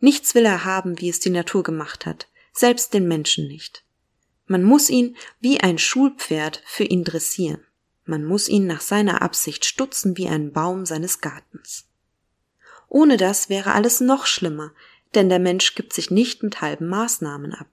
Nichts 0.00 0.34
will 0.34 0.44
er 0.44 0.64
haben, 0.64 1.00
wie 1.00 1.08
es 1.08 1.20
die 1.20 1.30
Natur 1.30 1.62
gemacht 1.62 2.06
hat, 2.06 2.28
selbst 2.52 2.92
den 2.92 3.08
Menschen 3.08 3.48
nicht. 3.48 3.84
Man 4.46 4.62
muss 4.62 4.90
ihn 4.90 5.16
wie 5.40 5.60
ein 5.60 5.78
Schulpferd 5.78 6.62
für 6.66 6.84
ihn 6.84 7.04
dressieren. 7.04 7.64
Man 8.04 8.24
muss 8.24 8.48
ihn 8.48 8.66
nach 8.66 8.80
seiner 8.80 9.22
Absicht 9.22 9.64
stutzen 9.64 10.16
wie 10.16 10.28
ein 10.28 10.52
Baum 10.52 10.84
seines 10.84 11.20
Gartens. 11.20 11.86
Ohne 12.88 13.16
das 13.16 13.48
wäre 13.48 13.72
alles 13.72 14.00
noch 14.00 14.26
schlimmer, 14.26 14.72
denn 15.14 15.28
der 15.28 15.38
Mensch 15.38 15.74
gibt 15.74 15.92
sich 15.92 16.10
nicht 16.10 16.42
mit 16.42 16.60
halben 16.60 16.88
Maßnahmen 16.88 17.54
ab. 17.54 17.68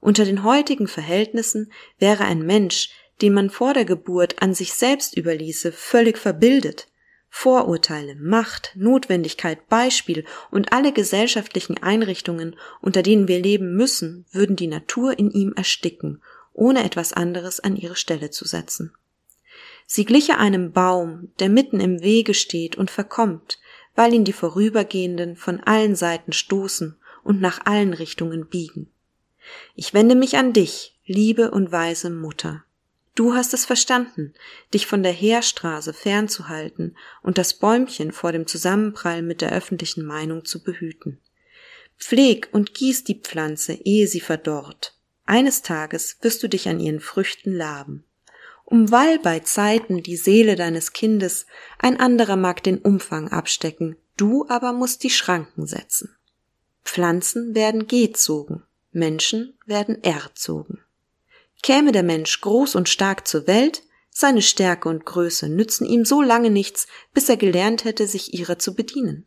Unter 0.00 0.24
den 0.24 0.44
heutigen 0.44 0.86
Verhältnissen 0.86 1.72
wäre 1.98 2.24
ein 2.24 2.46
Mensch, 2.46 2.90
den 3.20 3.34
man 3.34 3.50
vor 3.50 3.74
der 3.74 3.84
Geburt 3.84 4.40
an 4.42 4.54
sich 4.54 4.74
selbst 4.74 5.16
überließe, 5.16 5.72
völlig 5.72 6.18
verbildet. 6.18 6.86
Vorurteile, 7.30 8.14
Macht, 8.16 8.72
Notwendigkeit, 8.74 9.68
Beispiel 9.68 10.24
und 10.50 10.72
alle 10.72 10.92
gesellschaftlichen 10.92 11.78
Einrichtungen, 11.78 12.56
unter 12.80 13.02
denen 13.02 13.28
wir 13.28 13.40
leben 13.40 13.76
müssen, 13.76 14.24
würden 14.32 14.56
die 14.56 14.66
Natur 14.66 15.18
in 15.18 15.30
ihm 15.30 15.52
ersticken, 15.54 16.22
ohne 16.52 16.84
etwas 16.84 17.12
anderes 17.12 17.60
an 17.60 17.76
ihre 17.76 17.96
Stelle 17.96 18.30
zu 18.30 18.44
setzen. 18.44 18.92
Sie 19.86 20.04
gliche 20.04 20.38
einem 20.38 20.72
Baum, 20.72 21.32
der 21.38 21.48
mitten 21.48 21.80
im 21.80 22.02
Wege 22.02 22.34
steht 22.34 22.76
und 22.76 22.90
verkommt, 22.90 23.58
weil 23.94 24.12
ihn 24.12 24.24
die 24.24 24.32
Vorübergehenden 24.32 25.36
von 25.36 25.60
allen 25.60 25.96
Seiten 25.96 26.32
stoßen 26.32 26.96
und 27.24 27.40
nach 27.40 27.64
allen 27.66 27.94
Richtungen 27.94 28.48
biegen. 28.48 28.90
Ich 29.74 29.94
wende 29.94 30.14
mich 30.14 30.36
an 30.36 30.52
dich, 30.52 30.98
liebe 31.06 31.50
und 31.50 31.72
weise 31.72 32.10
Mutter. 32.10 32.64
Du 33.18 33.34
hast 33.34 33.52
es 33.52 33.64
verstanden, 33.64 34.32
dich 34.72 34.86
von 34.86 35.02
der 35.02 35.10
Heerstraße 35.10 35.92
fernzuhalten 35.92 36.96
und 37.20 37.36
das 37.36 37.52
Bäumchen 37.52 38.12
vor 38.12 38.30
dem 38.30 38.46
Zusammenprall 38.46 39.22
mit 39.22 39.40
der 39.40 39.50
öffentlichen 39.50 40.06
Meinung 40.06 40.44
zu 40.44 40.62
behüten. 40.62 41.20
Pfleg 41.98 42.48
und 42.52 42.74
gieß 42.74 43.02
die 43.02 43.18
Pflanze, 43.18 43.72
ehe 43.72 44.06
sie 44.06 44.20
verdorrt. 44.20 44.96
Eines 45.26 45.62
Tages 45.62 46.18
wirst 46.20 46.44
du 46.44 46.48
dich 46.48 46.68
an 46.68 46.78
ihren 46.78 47.00
Früchten 47.00 47.52
laben. 47.52 48.04
Umwall 48.64 49.18
bei 49.18 49.40
Zeiten 49.40 50.00
die 50.00 50.16
Seele 50.16 50.54
deines 50.54 50.92
Kindes, 50.92 51.46
ein 51.80 51.98
anderer 51.98 52.36
mag 52.36 52.62
den 52.62 52.78
Umfang 52.78 53.30
abstecken, 53.30 53.96
du 54.16 54.46
aber 54.48 54.72
musst 54.72 55.02
die 55.02 55.10
Schranken 55.10 55.66
setzen. 55.66 56.14
Pflanzen 56.84 57.56
werden 57.56 57.88
gezogen, 57.88 58.62
Menschen 58.92 59.58
werden 59.66 60.04
erzogen. 60.04 60.84
Käme 61.62 61.92
der 61.92 62.02
Mensch 62.02 62.40
groß 62.40 62.74
und 62.74 62.88
stark 62.88 63.26
zur 63.26 63.46
Welt, 63.46 63.82
seine 64.10 64.42
Stärke 64.42 64.88
und 64.88 65.04
Größe 65.04 65.48
nützen 65.48 65.84
ihm 65.84 66.04
so 66.04 66.22
lange 66.22 66.50
nichts, 66.50 66.86
bis 67.14 67.28
er 67.28 67.36
gelernt 67.36 67.84
hätte, 67.84 68.06
sich 68.06 68.34
ihrer 68.34 68.58
zu 68.58 68.74
bedienen. 68.74 69.26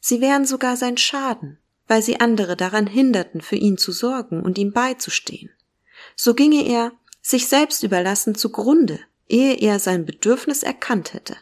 Sie 0.00 0.20
wären 0.20 0.44
sogar 0.44 0.76
sein 0.76 0.96
Schaden, 0.96 1.58
weil 1.88 2.02
sie 2.02 2.20
andere 2.20 2.56
daran 2.56 2.86
hinderten, 2.86 3.40
für 3.40 3.56
ihn 3.56 3.78
zu 3.78 3.90
sorgen 3.90 4.42
und 4.42 4.58
ihm 4.58 4.72
beizustehen. 4.72 5.50
So 6.14 6.34
ginge 6.34 6.64
er, 6.66 6.92
sich 7.20 7.48
selbst 7.48 7.82
überlassen 7.82 8.34
zugrunde, 8.34 9.00
ehe 9.28 9.56
er 9.56 9.80
sein 9.80 10.06
Bedürfnis 10.06 10.62
erkannt 10.62 11.14
hätte. 11.14 11.36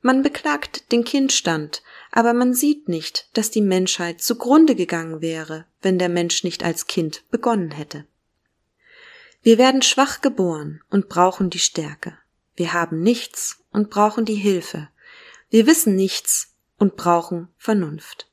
Man 0.00 0.22
beklagt 0.22 0.92
den 0.92 1.04
Kindstand, 1.04 1.82
aber 2.12 2.32
man 2.32 2.54
sieht 2.54 2.88
nicht, 2.88 3.28
dass 3.34 3.50
die 3.50 3.60
Menschheit 3.60 4.22
zugrunde 4.22 4.74
gegangen 4.74 5.20
wäre, 5.20 5.66
wenn 5.82 5.98
der 5.98 6.08
Mensch 6.08 6.44
nicht 6.44 6.64
als 6.64 6.86
Kind 6.86 7.24
begonnen 7.30 7.72
hätte. 7.72 8.06
Wir 9.42 9.58
werden 9.58 9.82
schwach 9.82 10.20
geboren 10.20 10.82
und 10.90 11.08
brauchen 11.08 11.50
die 11.50 11.58
Stärke. 11.58 12.18
Wir 12.56 12.72
haben 12.72 13.02
nichts 13.02 13.64
und 13.70 13.90
brauchen 13.90 14.24
die 14.24 14.34
Hilfe. 14.34 14.88
Wir 15.50 15.66
wissen 15.66 15.94
nichts 15.94 16.54
und 16.78 16.96
brauchen 16.96 17.48
Vernunft. 17.56 18.28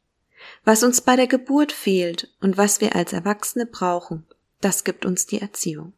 Was 0.63 0.83
uns 0.83 1.01
bei 1.01 1.15
der 1.15 1.27
Geburt 1.27 1.71
fehlt 1.71 2.33
und 2.41 2.57
was 2.57 2.81
wir 2.81 2.95
als 2.95 3.13
Erwachsene 3.13 3.65
brauchen, 3.65 4.25
das 4.61 4.83
gibt 4.83 5.05
uns 5.05 5.25
die 5.25 5.41
Erziehung. 5.41 5.93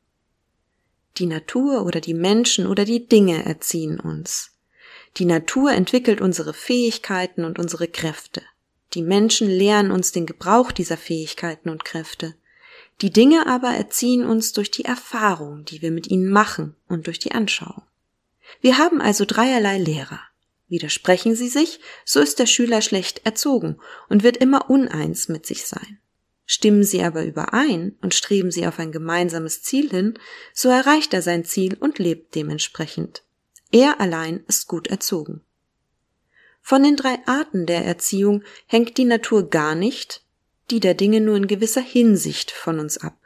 Die 1.17 1.25
Natur 1.25 1.85
oder 1.85 2.01
die 2.01 2.13
Menschen 2.13 2.67
oder 2.67 2.85
die 2.85 3.07
Dinge 3.07 3.45
erziehen 3.45 3.99
uns. 3.99 4.51
Die 5.17 5.25
Natur 5.25 5.71
entwickelt 5.71 6.21
unsere 6.21 6.53
Fähigkeiten 6.53 7.43
und 7.43 7.59
unsere 7.59 7.87
Kräfte. 7.87 8.43
Die 8.93 9.01
Menschen 9.01 9.47
lehren 9.47 9.91
uns 9.91 10.11
den 10.11 10.25
Gebrauch 10.25 10.71
dieser 10.71 10.97
Fähigkeiten 10.97 11.69
und 11.69 11.85
Kräfte. 11.85 12.35
Die 13.01 13.11
Dinge 13.11 13.45
aber 13.45 13.69
erziehen 13.69 14.25
uns 14.25 14.53
durch 14.53 14.71
die 14.71 14.85
Erfahrung, 14.85 15.65
die 15.65 15.81
wir 15.81 15.91
mit 15.91 16.07
ihnen 16.07 16.29
machen 16.29 16.75
und 16.87 17.05
durch 17.05 17.19
die 17.19 17.31
Anschauung. 17.31 17.83
Wir 18.61 18.77
haben 18.77 19.01
also 19.01 19.25
dreierlei 19.25 19.77
Lehrer. 19.77 20.21
Widersprechen 20.67 21.35
sie 21.35 21.47
sich, 21.47 21.79
so 22.05 22.19
ist 22.19 22.39
der 22.39 22.45
Schüler 22.45 22.81
schlecht 22.81 23.25
erzogen 23.25 23.79
und 24.09 24.23
wird 24.23 24.37
immer 24.37 24.69
uneins 24.69 25.29
mit 25.29 25.45
sich 25.45 25.65
sein. 25.65 25.99
Stimmen 26.45 26.83
sie 26.83 27.03
aber 27.03 27.23
überein 27.23 27.95
und 28.01 28.13
streben 28.13 28.51
sie 28.51 28.65
auf 28.67 28.79
ein 28.79 28.91
gemeinsames 28.91 29.61
Ziel 29.61 29.89
hin, 29.89 30.17
so 30.53 30.69
erreicht 30.69 31.13
er 31.13 31.21
sein 31.21 31.45
Ziel 31.45 31.77
und 31.79 31.99
lebt 31.99 32.35
dementsprechend. 32.35 33.23
Er 33.71 33.99
allein 33.99 34.43
ist 34.47 34.67
gut 34.67 34.87
erzogen. 34.87 35.41
Von 36.61 36.83
den 36.83 36.95
drei 36.95 37.19
Arten 37.25 37.65
der 37.65 37.85
Erziehung 37.85 38.43
hängt 38.65 38.97
die 38.97 39.05
Natur 39.05 39.49
gar 39.49 39.75
nicht, 39.75 40.23
die 40.69 40.79
der 40.79 40.93
Dinge 40.93 41.21
nur 41.21 41.35
in 41.35 41.47
gewisser 41.47 41.81
Hinsicht 41.81 42.51
von 42.51 42.79
uns 42.79 42.97
ab. 42.97 43.17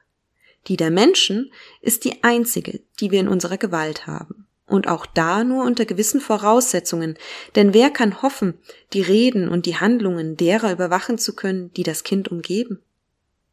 Die 0.68 0.78
der 0.78 0.92
Menschen 0.92 1.52
ist 1.82 2.06
die 2.06 2.24
einzige, 2.24 2.82
die 3.00 3.12
wir 3.12 3.20
in 3.20 3.28
unserer 3.28 3.58
Gewalt 3.58 4.06
haben. 4.08 4.48
Und 4.68 4.88
auch 4.88 5.06
da 5.06 5.44
nur 5.44 5.66
unter 5.66 5.86
gewissen 5.86 6.22
Voraussetzungen, 6.22 7.18
denn 7.56 7.74
wer 7.74 7.90
kann 7.90 8.22
hoffen, 8.22 8.58
die 8.94 9.02
Reden 9.02 9.50
und 9.50 9.66
die 9.66 9.76
Handlungen 9.76 10.38
derer 10.38 10.72
überwachen 10.72 11.18
zu 11.18 11.36
können, 11.36 11.74
die 11.74 11.84
das 11.84 12.04
Kind 12.04 12.30
umgeben? 12.30 12.82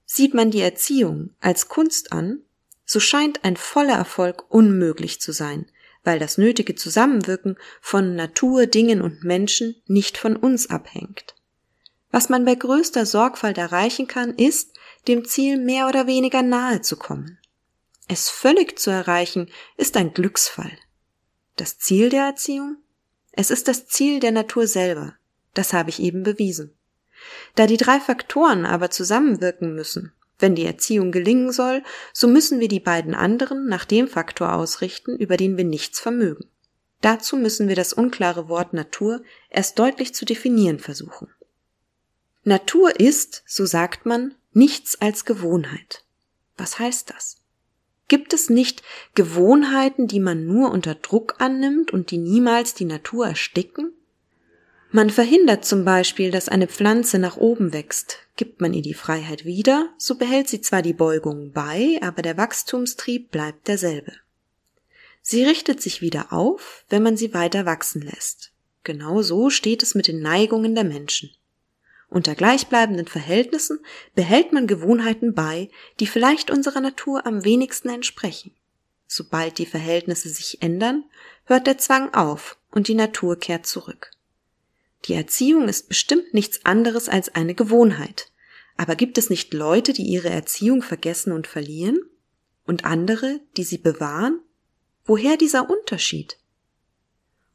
Sieht 0.04 0.32
man 0.32 0.50
die 0.50 0.60
Erziehung 0.60 1.30
als 1.40 1.68
Kunst 1.68 2.12
an, 2.12 2.42
so 2.84 3.00
scheint 3.00 3.44
ein 3.44 3.56
voller 3.56 3.94
Erfolg 3.94 4.44
unmöglich 4.48 5.20
zu 5.20 5.32
sein, 5.32 5.66
weil 6.04 6.18
das 6.18 6.38
nötige 6.38 6.74
Zusammenwirken 6.74 7.58
von 7.80 8.14
Natur, 8.14 8.66
Dingen 8.66 9.02
und 9.02 9.24
Menschen 9.24 9.74
nicht 9.86 10.16
von 10.16 10.36
uns 10.36 10.70
abhängt. 10.70 11.34
Was 12.10 12.28
man 12.28 12.44
bei 12.44 12.54
größter 12.54 13.06
Sorgfalt 13.06 13.58
erreichen 13.58 14.06
kann, 14.06 14.34
ist, 14.34 14.74
dem 15.06 15.24
Ziel 15.24 15.58
mehr 15.58 15.88
oder 15.88 16.06
weniger 16.06 16.42
nahe 16.42 16.80
zu 16.80 16.96
kommen. 16.96 17.38
Es 18.08 18.30
völlig 18.30 18.78
zu 18.78 18.90
erreichen, 18.90 19.50
ist 19.76 19.96
ein 19.96 20.14
Glücksfall. 20.14 20.72
Das 21.56 21.78
Ziel 21.78 22.08
der 22.08 22.24
Erziehung? 22.24 22.76
Es 23.32 23.50
ist 23.50 23.68
das 23.68 23.86
Ziel 23.86 24.20
der 24.20 24.32
Natur 24.32 24.66
selber. 24.66 25.14
Das 25.54 25.72
habe 25.72 25.90
ich 25.90 26.00
eben 26.00 26.22
bewiesen. 26.22 26.74
Da 27.54 27.66
die 27.66 27.76
drei 27.76 28.00
Faktoren 28.00 28.64
aber 28.64 28.90
zusammenwirken 28.90 29.74
müssen, 29.74 30.12
wenn 30.38 30.54
die 30.54 30.64
Erziehung 30.64 31.12
gelingen 31.12 31.52
soll, 31.52 31.82
so 32.12 32.28
müssen 32.28 32.60
wir 32.60 32.68
die 32.68 32.80
beiden 32.80 33.14
anderen 33.14 33.66
nach 33.66 33.84
dem 33.84 34.08
Faktor 34.08 34.54
ausrichten, 34.54 35.16
über 35.16 35.36
den 35.36 35.56
wir 35.56 35.64
nichts 35.64 36.00
vermögen. 36.00 36.48
Dazu 37.00 37.36
müssen 37.36 37.68
wir 37.68 37.76
das 37.76 37.92
unklare 37.92 38.48
Wort 38.48 38.72
Natur 38.72 39.22
erst 39.50 39.78
deutlich 39.78 40.14
zu 40.14 40.24
definieren 40.24 40.78
versuchen. 40.78 41.28
Natur 42.48 42.98
ist, 42.98 43.44
so 43.46 43.64
sagt 43.66 44.06
man, 44.06 44.34
nichts 44.52 45.00
als 45.00 45.24
Gewohnheit. 45.24 46.04
Was 46.56 46.78
heißt 46.78 47.10
das? 47.10 47.36
Gibt 48.08 48.32
es 48.32 48.48
nicht 48.48 48.82
Gewohnheiten, 49.14 50.08
die 50.08 50.18
man 50.18 50.46
nur 50.46 50.70
unter 50.70 50.94
Druck 50.94 51.36
annimmt 51.38 51.92
und 51.92 52.10
die 52.10 52.18
niemals 52.18 52.74
die 52.74 52.86
Natur 52.86 53.28
ersticken? 53.28 53.92
Man 54.90 55.10
verhindert 55.10 55.66
zum 55.66 55.84
Beispiel, 55.84 56.30
dass 56.30 56.48
eine 56.48 56.66
Pflanze 56.66 57.18
nach 57.18 57.36
oben 57.36 57.74
wächst. 57.74 58.20
Gibt 58.36 58.62
man 58.62 58.72
ihr 58.72 58.80
die 58.80 58.94
Freiheit 58.94 59.44
wieder, 59.44 59.90
so 59.98 60.14
behält 60.14 60.48
sie 60.48 60.62
zwar 60.62 60.80
die 60.80 60.94
Beugung 60.94 61.52
bei, 61.52 61.98
aber 62.00 62.22
der 62.22 62.38
Wachstumstrieb 62.38 63.30
bleibt 63.30 63.68
derselbe. 63.68 64.12
Sie 65.20 65.44
richtet 65.44 65.82
sich 65.82 66.00
wieder 66.00 66.32
auf, 66.32 66.86
wenn 66.88 67.02
man 67.02 67.18
sie 67.18 67.34
weiter 67.34 67.66
wachsen 67.66 68.00
lässt. 68.00 68.52
Genau 68.82 69.20
so 69.20 69.50
steht 69.50 69.82
es 69.82 69.94
mit 69.94 70.08
den 70.08 70.22
Neigungen 70.22 70.74
der 70.74 70.84
Menschen. 70.84 71.30
Unter 72.10 72.34
gleichbleibenden 72.34 73.06
Verhältnissen 73.06 73.80
behält 74.14 74.52
man 74.52 74.66
Gewohnheiten 74.66 75.34
bei, 75.34 75.68
die 76.00 76.06
vielleicht 76.06 76.50
unserer 76.50 76.80
Natur 76.80 77.26
am 77.26 77.44
wenigsten 77.44 77.90
entsprechen. 77.90 78.52
Sobald 79.06 79.58
die 79.58 79.66
Verhältnisse 79.66 80.28
sich 80.28 80.62
ändern, 80.62 81.04
hört 81.44 81.66
der 81.66 81.78
Zwang 81.78 82.14
auf 82.14 82.58
und 82.70 82.88
die 82.88 82.94
Natur 82.94 83.38
kehrt 83.38 83.66
zurück. 83.66 84.10
Die 85.04 85.14
Erziehung 85.14 85.68
ist 85.68 85.88
bestimmt 85.88 86.34
nichts 86.34 86.64
anderes 86.64 87.08
als 87.08 87.34
eine 87.34 87.54
Gewohnheit. 87.54 88.30
Aber 88.76 88.96
gibt 88.96 89.18
es 89.18 89.30
nicht 89.30 89.52
Leute, 89.54 89.92
die 89.92 90.04
ihre 90.04 90.30
Erziehung 90.30 90.82
vergessen 90.82 91.32
und 91.32 91.46
verlieren? 91.46 92.00
Und 92.66 92.84
andere, 92.84 93.40
die 93.56 93.64
sie 93.64 93.78
bewahren? 93.78 94.40
Woher 95.04 95.36
dieser 95.36 95.70
Unterschied? 95.70 96.38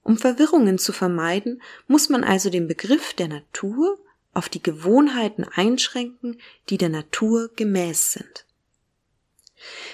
Um 0.03 0.17
Verwirrungen 0.17 0.79
zu 0.79 0.91
vermeiden, 0.91 1.62
muss 1.88 2.10
man 2.10 2.24
also 2.24 2.50
den 2.50 2.67
Begriff 2.67 3.13
der 3.13 3.27
Natur 3.27 4.02
auf 4.33 4.49
die 4.49 4.61
Gewohnheiten 4.61 5.43
einschränken, 5.43 6.39
die 6.69 6.77
der 6.77 6.89
Natur 6.89 7.51
gemäß 7.55 8.13
sind. 8.13 8.45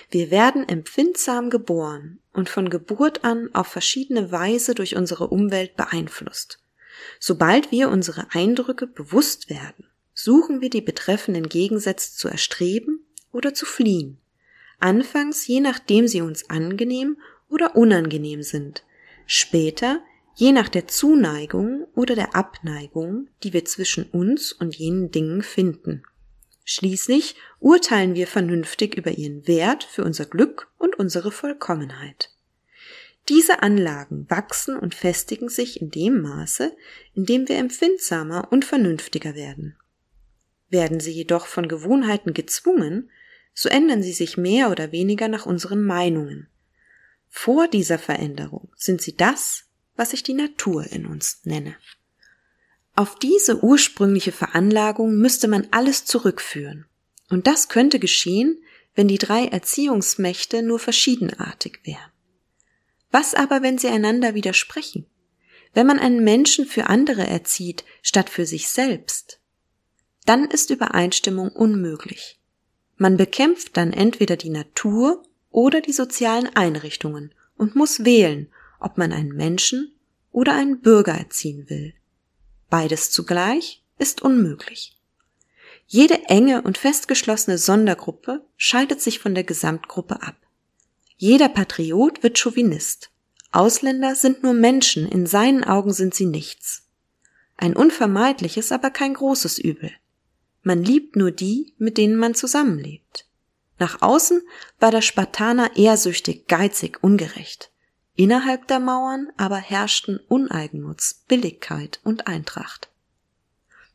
Wir 0.10 0.31
werden 0.31 0.67
empfindsam 0.67 1.50
geboren 1.50 2.19
und 2.34 2.50
von 2.50 2.69
Geburt 2.69 3.24
an 3.24 3.50
auf 3.53 3.67
verschiedene 3.67 4.31
Weise 4.31 4.74
durch 4.74 4.96
unsere 4.96 5.27
Umwelt 5.27 5.75
beeinflusst. 5.75 6.60
Sobald 7.19 7.72
wir 7.72 7.89
unsere 7.89 8.27
Eindrücke 8.31 8.88
bewusst 8.88 9.50
werden, 9.50 9.86
suchen 10.13 10.62
wir 10.62 10.69
die 10.69 10.81
betreffenden 10.81 11.48
Gegensätze 11.48 12.15
zu 12.15 12.27
erstreben 12.27 13.05
oder 13.31 13.53
zu 13.53 13.65
fliehen. 13.65 14.19
Anfangs 14.79 15.46
je 15.48 15.60
nachdem 15.60 16.08
sie 16.08 16.22
uns 16.22 16.50
angenehm 16.50 17.17
oder 17.50 17.75
unangenehm 17.75 18.43
sind, 18.43 18.84
später 19.25 20.01
je 20.39 20.53
nach 20.53 20.69
der 20.69 20.88
Zuneigung 20.88 21.86
oder 21.96 22.15
der 22.15 22.34
Abneigung, 22.34 23.27
die 23.43 23.51
wir 23.51 23.65
zwischen 23.65 24.05
uns 24.05 24.53
und 24.53 24.74
jenen 24.74 25.12
Dingen 25.12 25.41
finden. 25.41 26.03
Schließlich 26.63 27.36
urteilen 27.60 28.15
wir 28.15 28.25
vernünftig 28.25 28.96
über 28.96 29.12
ihren 29.12 29.46
Wert 29.50 29.84
für 29.84 30.05
unser 30.05 30.25
Glück 30.25 30.72
und 30.77 30.98
unsere 30.98 31.34
Vollkommenheit. 31.34 32.29
Diese 33.27 33.62
Anlagen 33.62 34.29
wachsen 34.29 34.77
und 34.77 34.96
festigen 34.96 35.50
sich 35.50 35.81
in 35.81 35.91
dem 35.91 36.22
Maße, 36.22 36.74
in 37.15 37.25
dem 37.25 37.50
wir 37.50 37.58
empfindsamer 37.58 38.48
und 38.50 38.63
vernünftiger 38.63 39.36
werden. 39.36 39.75
Werden 40.69 41.01
sie 41.01 41.12
jedoch 41.12 41.48
von 41.48 41.67
Gewohnheiten 41.67 42.34
gezwungen, 42.34 43.12
so 43.53 43.67
ändern 43.67 44.01
sie 44.01 44.13
sich 44.13 44.38
mehr 44.38 44.72
oder 44.72 44.93
weniger 44.93 45.27
nach 45.27 45.46
unseren 45.46 45.84
Meinungen. 45.84 46.48
Vor 47.27 47.67
dieser 47.67 48.00
Veränderung 48.00 48.69
sind 48.77 49.01
sie 49.01 49.17
das, 49.17 49.69
was 50.00 50.13
ich 50.13 50.24
die 50.24 50.34
Natur 50.34 50.86
in 50.86 51.06
uns 51.06 51.41
nenne. 51.44 51.75
Auf 52.96 53.20
diese 53.20 53.62
ursprüngliche 53.62 54.32
Veranlagung 54.32 55.18
müsste 55.18 55.50
man 55.50 55.68
alles 55.72 56.06
zurückführen. 56.06 56.86
Und 57.29 57.48
das 57.48 57.68
könnte 57.68 58.00
geschehen, 58.00 58.63
wenn 58.96 59.10
die 59.10 59.18
drei 59.18 59.46
Erziehungsmächte 59.46 60.63
nur 60.63 60.79
verschiedenartig 60.79 61.82
wären. 61.84 62.12
Was 63.12 63.34
aber, 63.34 63.62
wenn 63.62 63.77
sie 63.77 63.89
einander 63.89 64.36
widersprechen? 64.36 65.06
Wenn 65.74 65.86
man 65.86 66.00
einen 66.00 66.24
Menschen 66.24 66.65
für 66.65 66.88
andere 66.88 67.27
erzieht, 67.27 67.84
statt 68.01 68.29
für 68.29 68.46
sich 68.46 68.70
selbst? 68.70 69.41
Dann 70.25 70.46
ist 70.46 70.70
Übereinstimmung 70.70 71.50
unmöglich. 71.50 72.39
Man 72.96 73.18
bekämpft 73.18 73.75
dann 73.75 73.91
entweder 73.91 74.38
die 74.38 74.50
Natur 74.50 75.24
oder 75.51 75.82
die 75.82 75.94
sozialen 75.94 76.48
Einrichtungen 76.56 77.34
und 77.58 77.75
muss 77.75 78.06
wählen, 78.06 78.50
ob 78.80 78.98
man 78.98 79.12
einen 79.12 79.36
Menschen 79.36 79.94
oder 80.32 80.54
einen 80.54 80.82
Bürger 80.82 81.14
erziehen 81.14 81.70
will. 81.70 81.94
Beides 82.70 83.12
zugleich 83.12 83.84
ist 83.98 84.22
unmöglich. 84.22 84.98
Jede 85.88 86.26
enge 86.26 86.62
und 86.62 86.78
festgeschlossene 86.78 87.58
Sondergruppe 87.58 88.46
scheidet 88.58 89.02
sich 89.02 89.20
von 89.20 89.34
der 89.34 89.44
Gesamtgruppe 89.44 90.22
ab. 90.22 90.36
Jeder 91.18 91.50
Patriot 91.50 92.22
wird 92.22 92.38
Chauvinist. 92.38 93.10
Ausländer 93.52 94.15
sind 94.15 94.44
nur 94.44 94.54
Menschen, 94.54 95.10
in 95.10 95.26
seinen 95.26 95.63
Augen 95.63 95.92
sind 95.92 96.13
sie 96.13 96.28
nichts. 96.28 96.84
Ein 97.58 97.76
unvermeidliches, 97.76 98.72
aber 98.72 98.92
kein 98.92 99.15
großes 99.15 99.58
Übel. 99.58 99.92
Man 100.62 100.84
liebt 100.84 101.15
nur 101.15 101.32
die, 101.32 101.74
mit 101.78 101.98
denen 101.98 102.15
man 102.15 102.36
zusammenlebt. 102.36 103.26
Nach 103.80 104.02
außen 104.02 104.42
war 104.80 104.92
der 104.92 105.02
Spartaner 105.02 105.76
ehrsüchtig, 105.76 106.48
geizig, 106.48 107.04
ungerecht. 107.04 107.68
Innerhalb 108.19 108.67
der 108.67 108.82
Mauern 108.82 109.29
aber 109.38 109.55
herrschten 109.55 110.19
Uneigennutz, 110.27 111.23
Billigkeit 111.29 112.01
und 112.03 112.27
Eintracht. 112.27 112.89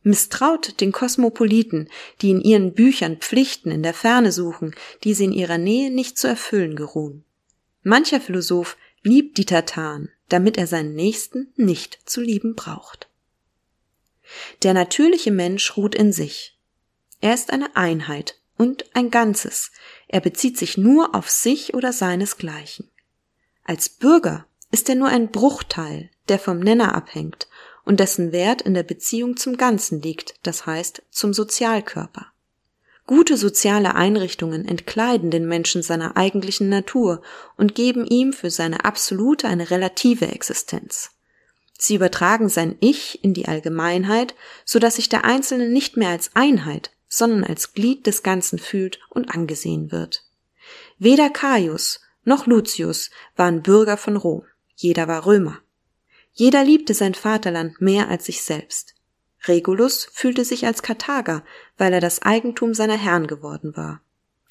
Misstraut 0.03 0.81
den 0.81 0.93
Kosmopoliten, 0.93 1.91
die 2.23 2.31
in 2.31 2.41
ihren 2.41 2.73
Büchern 2.73 3.19
Pflichten 3.19 3.71
in 3.71 3.83
der 3.83 3.93
Ferne 3.93 4.33
suchen, 4.33 4.75
die 5.03 5.13
sie 5.13 5.25
in 5.27 5.33
ihrer 5.33 5.59
Nähe 5.59 5.91
nicht 5.91 6.17
zu 6.17 6.27
erfüllen 6.27 6.75
geruhen. 6.75 7.23
Mancher 7.83 8.19
Philosoph 8.19 8.79
liebt 9.03 9.37
die 9.37 9.45
Tataren, 9.45 10.09
damit 10.31 10.57
er 10.57 10.69
seinen 10.69 10.95
Nächsten 10.95 11.53
nicht 11.57 11.99
zu 12.07 12.23
lieben 12.23 12.55
braucht. 12.55 13.11
Der 14.63 14.73
natürliche 14.73 15.33
Mensch 15.33 15.77
ruht 15.77 15.95
in 15.95 16.15
sich. 16.15 16.59
Er 17.21 17.35
ist 17.35 17.51
eine 17.51 17.77
Einheit 17.77 18.41
und 18.57 18.87
ein 18.97 19.11
Ganzes. 19.11 19.71
Er 20.09 20.21
bezieht 20.21 20.57
sich 20.57 20.79
nur 20.79 21.15
auf 21.15 21.29
sich 21.29 21.75
oder 21.75 21.93
seinesgleichen. 21.93 22.89
Als 23.65 23.89
Bürger 23.89 24.47
ist 24.71 24.89
er 24.89 24.95
nur 24.95 25.09
ein 25.09 25.31
Bruchteil, 25.31 26.11
der 26.29 26.39
vom 26.39 26.59
Nenner 26.59 26.95
abhängt 26.95 27.49
und 27.85 28.01
dessen 28.01 28.33
Wert 28.33 28.63
in 28.63 28.75
der 28.75 28.83
Beziehung 28.83 29.37
zum 29.37 29.57
Ganzen 29.57 30.01
liegt, 30.03 30.35
das 30.43 30.67
heißt 30.67 31.03
zum 31.11 31.33
Sozialkörper. 31.33 32.27
Gute 33.07 33.37
soziale 33.37 33.95
Einrichtungen 33.95 34.67
entkleiden 34.67 35.31
den 35.31 35.47
Menschen 35.47 35.83
seiner 35.83 36.17
eigentlichen 36.17 36.71
Natur 36.71 37.21
und 37.57 37.75
geben 37.75 38.07
ihm 38.07 38.33
für 38.33 38.51
seine 38.51 38.87
absolute 38.87 39.47
eine 39.47 39.71
relative 39.71 40.29
Existenz. 40.29 41.11
Sie 41.77 41.97
übertragen 41.97 42.49
sein 42.49 42.77
Ich 42.81 43.23
in 43.23 43.35
die 43.35 43.47
Allgemeinheit, 43.47 44.35
so 44.65 44.79
dass 44.79 44.97
sich 44.97 45.11
der 45.11 45.25
Einzelne 45.25 45.69
nicht 45.69 45.99
mehr 45.99 46.11
als 46.11 46.31
Einheit, 46.35 46.93
sondern 47.09 47.45
als 47.45 47.75
Glied 47.75 48.07
des 48.07 48.23
Ganzen 48.23 48.59
fühlt 48.59 49.01
und 49.11 49.35
angesehen 49.35 49.93
wird. 49.93 50.25
Weder 50.99 51.29
Caius 51.29 52.01
noch 52.25 52.47
Lucius 52.47 53.11
waren 53.37 53.63
Bürger 53.63 53.97
von 53.97 54.17
Rom, 54.17 54.45
jeder 54.75 55.09
war 55.09 55.27
Römer. 55.27 55.59
Jeder 56.33 56.65
liebte 56.65 56.95
sein 56.95 57.15
Vaterland 57.15 57.81
mehr 57.81 58.09
als 58.09 58.27
sich 58.27 58.43
selbst. 58.43 58.95
Regulus 59.47 60.09
fühlte 60.13 60.45
sich 60.45 60.67
als 60.67 60.83
Karthager, 60.83 61.45
weil 61.77 61.93
er 61.93 62.01
das 62.01 62.23
Eigentum 62.23 62.75
seiner 62.75 62.97
Herren 62.97 63.27
geworden 63.27 63.77
war. 63.77 64.01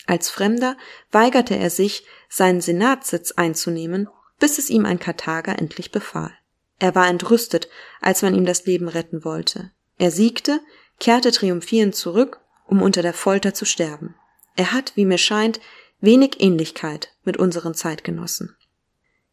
Als 0.06 0.30
Fremder 0.30 0.78
weigerte 1.12 1.58
er 1.58 1.70
sich, 1.70 2.06
seinen 2.30 2.62
Senatssitz 2.62 3.32
einzunehmen, 3.32 4.08
bis 4.40 4.58
es 4.60 4.70
ihm 4.70 4.86
ein 4.86 5.00
Karthager 5.00 5.58
endlich 5.58 5.92
befahl. 5.92 6.34
Er 6.80 6.96
war 6.96 7.08
entrüstet, 7.08 7.70
als 8.02 8.22
man 8.22 8.36
ihm 8.36 8.46
das 8.46 8.66
Leben 8.66 8.88
retten 8.88 9.24
wollte. 9.24 9.72
Er 9.98 10.12
siegte, 10.12 10.60
kehrte 11.00 11.32
triumphierend 11.32 11.96
zurück, 11.96 12.40
um 12.66 12.82
unter 12.82 13.02
der 13.02 13.14
Folter 13.14 13.54
zu 13.54 13.66
sterben. 13.66 14.16
Er 14.56 14.74
hat, 14.74 14.94
wie 14.96 15.06
mir 15.06 15.18
scheint, 15.18 15.60
wenig 16.04 16.42
Ähnlichkeit 16.42 17.14
mit 17.24 17.38
unseren 17.38 17.74
Zeitgenossen. 17.74 18.56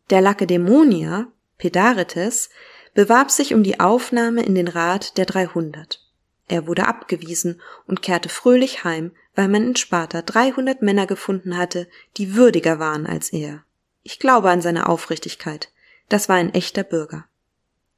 Der 0.08 0.20
Lakedämonier, 0.20 1.26
Pedaretes, 1.58 2.48
bewarb 2.94 3.30
sich 3.30 3.54
um 3.54 3.64
die 3.64 3.80
Aufnahme 3.80 4.42
in 4.44 4.54
den 4.54 4.68
Rat 4.68 5.18
der 5.18 5.26
300. 5.26 6.00
Er 6.46 6.66
wurde 6.66 6.86
abgewiesen 6.86 7.60
und 7.86 8.02
kehrte 8.02 8.28
fröhlich 8.28 8.84
heim, 8.84 9.12
weil 9.34 9.48
man 9.48 9.64
in 9.64 9.76
Sparta 9.76 10.22
300 10.22 10.80
Männer 10.80 11.06
gefunden 11.06 11.56
hatte, 11.56 11.88
die 12.16 12.34
würdiger 12.34 12.78
waren 12.78 13.06
als 13.06 13.32
er. 13.32 13.64
Ich 14.02 14.18
glaube 14.18 14.50
an 14.50 14.62
seine 14.62 14.88
Aufrichtigkeit. 14.88 15.72
Das 16.08 16.28
war 16.28 16.36
ein 16.36 16.54
echter 16.54 16.84
Bürger. 16.84 17.26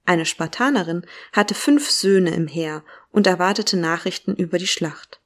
Eine 0.05 0.27
Spartanerin 0.27 1.07
hatte 1.33 1.55
fünf 1.55 1.91
Söhne 1.91 2.35
im 2.35 2.49
Heer 2.49 2.85
und 3.11 3.27
erwartete 3.27 3.77
Nachrichten 3.77 4.35
über 4.35 4.59
die 4.59 4.67
Schlacht. 4.67 5.21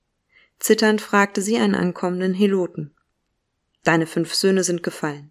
Zitternd 0.59 1.01
fragte 1.01 1.43
sie 1.43 1.59
einen 1.59 1.75
ankommenden 1.75 2.35
Heloten. 2.35 2.96
Deine 3.87 4.09
fünf 4.09 4.35
Söhne 4.35 4.65
sind 4.65 4.83
gefallen. 4.83 5.31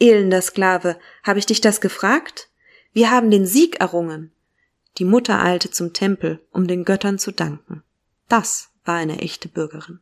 Elender 0.00 0.40
Sklave, 0.40 0.98
habe 1.22 1.38
ich 1.38 1.44
dich 1.44 1.60
das 1.60 1.82
gefragt? 1.82 2.48
Wir 2.94 3.10
haben 3.10 3.30
den 3.30 3.44
Sieg 3.44 3.80
errungen. 3.80 4.32
Die 4.96 5.04
Mutter 5.04 5.42
eilte 5.42 5.70
zum 5.70 5.92
Tempel, 5.92 6.40
um 6.52 6.66
den 6.66 6.86
Göttern 6.86 7.18
zu 7.18 7.32
danken. 7.32 7.82
Das 8.28 8.70
war 8.86 8.94
eine 8.94 9.18
echte 9.18 9.48
Bürgerin. 9.48 10.00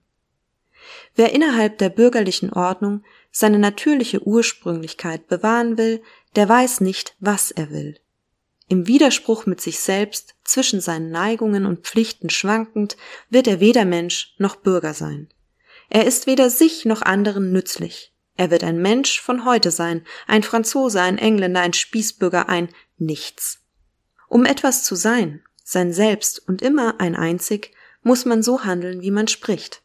Wer 1.16 1.32
innerhalb 1.32 1.78
der 1.78 1.88
bürgerlichen 1.88 2.52
Ordnung 2.52 3.02
seine 3.32 3.58
natürliche 3.58 4.24
Ursprünglichkeit 4.24 5.26
bewahren 5.26 5.76
will, 5.76 6.00
der 6.36 6.48
weiß 6.48 6.80
nicht, 6.80 7.16
was 7.18 7.50
er 7.50 7.70
will. 7.70 7.98
Im 8.68 8.86
Widerspruch 8.86 9.46
mit 9.46 9.60
sich 9.60 9.80
selbst, 9.80 10.36
zwischen 10.44 10.80
seinen 10.80 11.10
Neigungen 11.10 11.66
und 11.66 11.80
Pflichten 11.80 12.30
schwankend, 12.30 12.96
wird 13.30 13.48
er 13.48 13.58
weder 13.58 13.84
Mensch 13.84 14.36
noch 14.38 14.54
Bürger 14.54 14.94
sein. 14.94 15.28
Er 15.94 16.08
ist 16.08 16.26
weder 16.26 16.50
sich 16.50 16.84
noch 16.86 17.02
anderen 17.02 17.52
nützlich. 17.52 18.12
Er 18.36 18.50
wird 18.50 18.64
ein 18.64 18.82
Mensch 18.82 19.20
von 19.20 19.44
heute 19.44 19.70
sein, 19.70 20.04
ein 20.26 20.42
Franzose, 20.42 21.00
ein 21.00 21.18
Engländer, 21.18 21.60
ein 21.60 21.72
Spießbürger, 21.72 22.48
ein 22.48 22.68
Nichts. 22.98 23.60
Um 24.26 24.44
etwas 24.44 24.82
zu 24.82 24.96
sein, 24.96 25.44
sein 25.62 25.92
Selbst 25.92 26.48
und 26.48 26.62
immer 26.62 26.98
ein 26.98 27.14
einzig, 27.14 27.70
muss 28.02 28.24
man 28.24 28.42
so 28.42 28.64
handeln, 28.64 29.02
wie 29.02 29.12
man 29.12 29.28
spricht. 29.28 29.82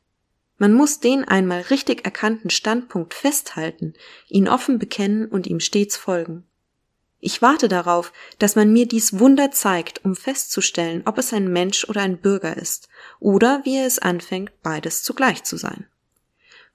Man 0.57 0.73
muss 0.73 0.99
den 0.99 1.25
einmal 1.25 1.61
richtig 1.61 2.05
erkannten 2.05 2.49
Standpunkt 2.49 3.13
festhalten, 3.13 3.93
ihn 4.29 4.47
offen 4.47 4.79
bekennen 4.79 5.27
und 5.27 5.45
ihm 5.45 5.59
stets 5.59 5.95
folgen. 5.95 6.43
Ich 7.19 7.43
warte 7.43 7.67
darauf, 7.67 8.13
dass 8.39 8.55
man 8.55 8.73
mir 8.73 8.87
dies 8.87 9.19
Wunder 9.19 9.51
zeigt, 9.51 10.03
um 10.03 10.15
festzustellen, 10.15 11.03
ob 11.05 11.19
es 11.19 11.33
ein 11.33 11.53
Mensch 11.53 11.87
oder 11.87 12.01
ein 12.01 12.17
Bürger 12.17 12.57
ist, 12.57 12.89
oder 13.19 13.61
wie 13.63 13.77
er 13.77 13.85
es 13.85 13.99
anfängt, 13.99 14.63
beides 14.63 15.03
zugleich 15.03 15.43
zu 15.43 15.55
sein. 15.55 15.85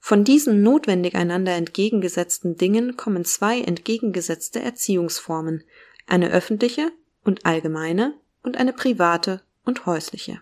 Von 0.07 0.23
diesen 0.23 0.61
notwendig 0.61 1.15
einander 1.15 1.53
entgegengesetzten 1.53 2.57
Dingen 2.57 2.95
kommen 2.95 3.25
zwei 3.25 3.61
entgegengesetzte 3.61 4.61
Erziehungsformen, 4.61 5.63
eine 6.05 6.29
öffentliche 6.29 6.91
und 7.23 7.43
allgemeine 7.47 8.13
und 8.43 8.55
eine 8.55 8.71
private 8.71 9.41
und 9.63 9.87
häusliche. 9.87 10.41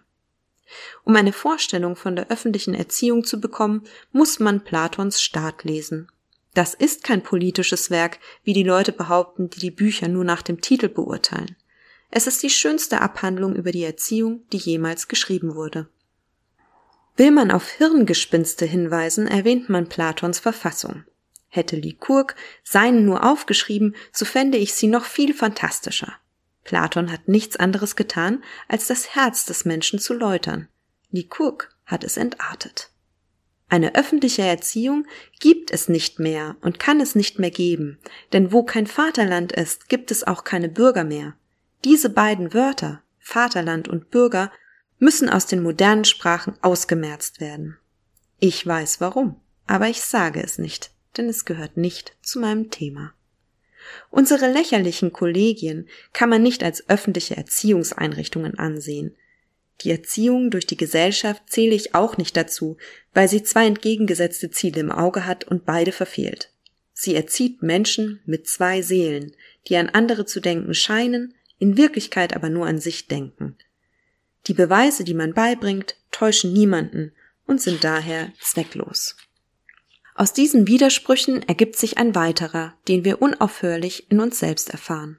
Um 1.05 1.15
eine 1.15 1.31
Vorstellung 1.31 1.95
von 1.95 2.17
der 2.17 2.29
öffentlichen 2.29 2.73
Erziehung 2.73 3.23
zu 3.23 3.39
bekommen, 3.39 3.85
muss 4.11 4.37
man 4.41 4.65
Platons 4.65 5.21
Staat 5.21 5.63
lesen. 5.63 6.11
Das 6.53 6.73
ist 6.73 7.05
kein 7.05 7.23
politisches 7.23 7.89
Werk, 7.89 8.19
wie 8.43 8.51
die 8.51 8.63
Leute 8.63 8.91
behaupten, 8.91 9.49
die 9.49 9.61
die 9.61 9.71
Bücher 9.71 10.09
nur 10.09 10.25
nach 10.25 10.41
dem 10.41 10.59
Titel 10.59 10.89
beurteilen. 10.89 11.55
Es 12.11 12.27
ist 12.27 12.43
die 12.43 12.49
schönste 12.49 12.99
Abhandlung 12.99 13.55
über 13.55 13.71
die 13.71 13.85
Erziehung, 13.85 14.43
die 14.51 14.57
jemals 14.57 15.07
geschrieben 15.07 15.55
wurde. 15.55 15.87
Will 17.15 17.31
man 17.31 17.51
auf 17.51 17.69
Hirngespinste 17.69 18.65
hinweisen, 18.65 19.27
erwähnt 19.27 19.69
man 19.69 19.87
Platons 19.87 20.39
Verfassung. 20.39 21.03
Hätte 21.47 21.75
Lykurg 21.75 22.35
seinen 22.63 23.05
nur 23.05 23.23
aufgeschrieben, 23.23 23.95
so 24.11 24.25
fände 24.25 24.57
ich 24.57 24.73
sie 24.73 24.87
noch 24.87 25.05
viel 25.05 25.33
fantastischer. 25.33 26.13
Platon 26.63 27.11
hat 27.11 27.27
nichts 27.27 27.57
anderes 27.57 27.95
getan, 27.95 28.43
als 28.67 28.87
das 28.87 29.15
Herz 29.15 29.45
des 29.45 29.65
Menschen 29.65 29.99
zu 29.99 30.13
läutern. 30.13 30.67
Lykurg 31.11 31.69
hat 31.85 32.03
es 32.03 32.17
entartet. 32.17 32.89
Eine 33.69 33.95
öffentliche 33.95 34.43
Erziehung 34.43 35.05
gibt 35.39 35.71
es 35.71 35.89
nicht 35.89 36.19
mehr 36.19 36.57
und 36.61 36.79
kann 36.79 36.99
es 36.99 37.15
nicht 37.15 37.39
mehr 37.39 37.51
geben, 37.51 37.99
denn 38.31 38.51
wo 38.51 38.63
kein 38.63 38.87
Vaterland 38.87 39.51
ist, 39.51 39.89
gibt 39.89 40.11
es 40.11 40.23
auch 40.23 40.43
keine 40.43 40.69
Bürger 40.69 41.03
mehr. 41.03 41.35
Diese 41.83 42.09
beiden 42.09 42.53
Wörter, 42.53 43.01
Vaterland 43.19 43.87
und 43.87 44.09
Bürger, 44.09 44.51
müssen 45.03 45.29
aus 45.29 45.45
den 45.45 45.61
modernen 45.61 46.05
Sprachen 46.05 46.55
ausgemerzt 46.61 47.41
werden. 47.41 47.77
Ich 48.39 48.65
weiß 48.65 49.01
warum, 49.01 49.35
aber 49.67 49.89
ich 49.89 50.01
sage 50.01 50.41
es 50.41 50.57
nicht, 50.57 50.91
denn 51.17 51.27
es 51.27 51.43
gehört 51.45 51.75
nicht 51.75 52.15
zu 52.21 52.39
meinem 52.39 52.71
Thema. 52.71 53.13
Unsere 54.09 54.49
lächerlichen 54.49 55.11
Kollegien 55.11 55.89
kann 56.13 56.29
man 56.29 56.41
nicht 56.41 56.63
als 56.63 56.87
öffentliche 56.87 57.35
Erziehungseinrichtungen 57.35 58.57
ansehen. 58.57 59.13
Die 59.81 59.91
Erziehung 59.91 60.49
durch 60.51 60.65
die 60.65 60.77
Gesellschaft 60.77 61.43
zähle 61.47 61.75
ich 61.75 61.93
auch 61.93 62.15
nicht 62.15 62.37
dazu, 62.37 62.77
weil 63.13 63.27
sie 63.27 63.43
zwei 63.43 63.67
entgegengesetzte 63.67 64.51
Ziele 64.51 64.79
im 64.79 64.91
Auge 64.91 65.25
hat 65.25 65.43
und 65.43 65.65
beide 65.65 65.91
verfehlt. 65.91 66.49
Sie 66.93 67.13
erzieht 67.13 67.61
Menschen 67.61 68.21
mit 68.25 68.47
zwei 68.47 68.81
Seelen, 68.81 69.35
die 69.67 69.75
an 69.75 69.89
andere 69.89 70.25
zu 70.25 70.39
denken 70.39 70.73
scheinen, 70.73 71.33
in 71.59 71.75
Wirklichkeit 71.75 72.33
aber 72.33 72.49
nur 72.49 72.67
an 72.67 72.79
sich 72.79 73.07
denken. 73.09 73.57
Die 74.47 74.53
Beweise, 74.53 75.03
die 75.03 75.13
man 75.13 75.33
beibringt, 75.33 75.95
täuschen 76.11 76.53
niemanden 76.53 77.13
und 77.45 77.61
sind 77.61 77.83
daher 77.83 78.31
zwecklos. 78.39 79.15
Aus 80.15 80.33
diesen 80.33 80.67
Widersprüchen 80.67 81.41
ergibt 81.43 81.75
sich 81.75 81.97
ein 81.97 82.13
weiterer, 82.13 82.75
den 82.87 83.03
wir 83.03 83.21
unaufhörlich 83.21 84.11
in 84.11 84.19
uns 84.19 84.39
selbst 84.39 84.69
erfahren. 84.69 85.17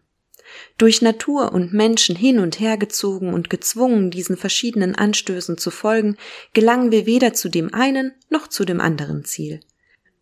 Durch 0.78 1.02
Natur 1.02 1.52
und 1.52 1.72
Menschen 1.72 2.14
hin 2.14 2.38
und 2.38 2.60
her 2.60 2.76
gezogen 2.76 3.34
und 3.34 3.50
gezwungen, 3.50 4.10
diesen 4.10 4.36
verschiedenen 4.36 4.94
Anstößen 4.94 5.58
zu 5.58 5.70
folgen, 5.70 6.16
gelangen 6.52 6.92
wir 6.92 7.06
weder 7.06 7.32
zu 7.32 7.48
dem 7.48 7.74
einen 7.74 8.12
noch 8.28 8.46
zu 8.46 8.64
dem 8.64 8.80
anderen 8.80 9.24
Ziel. 9.24 9.60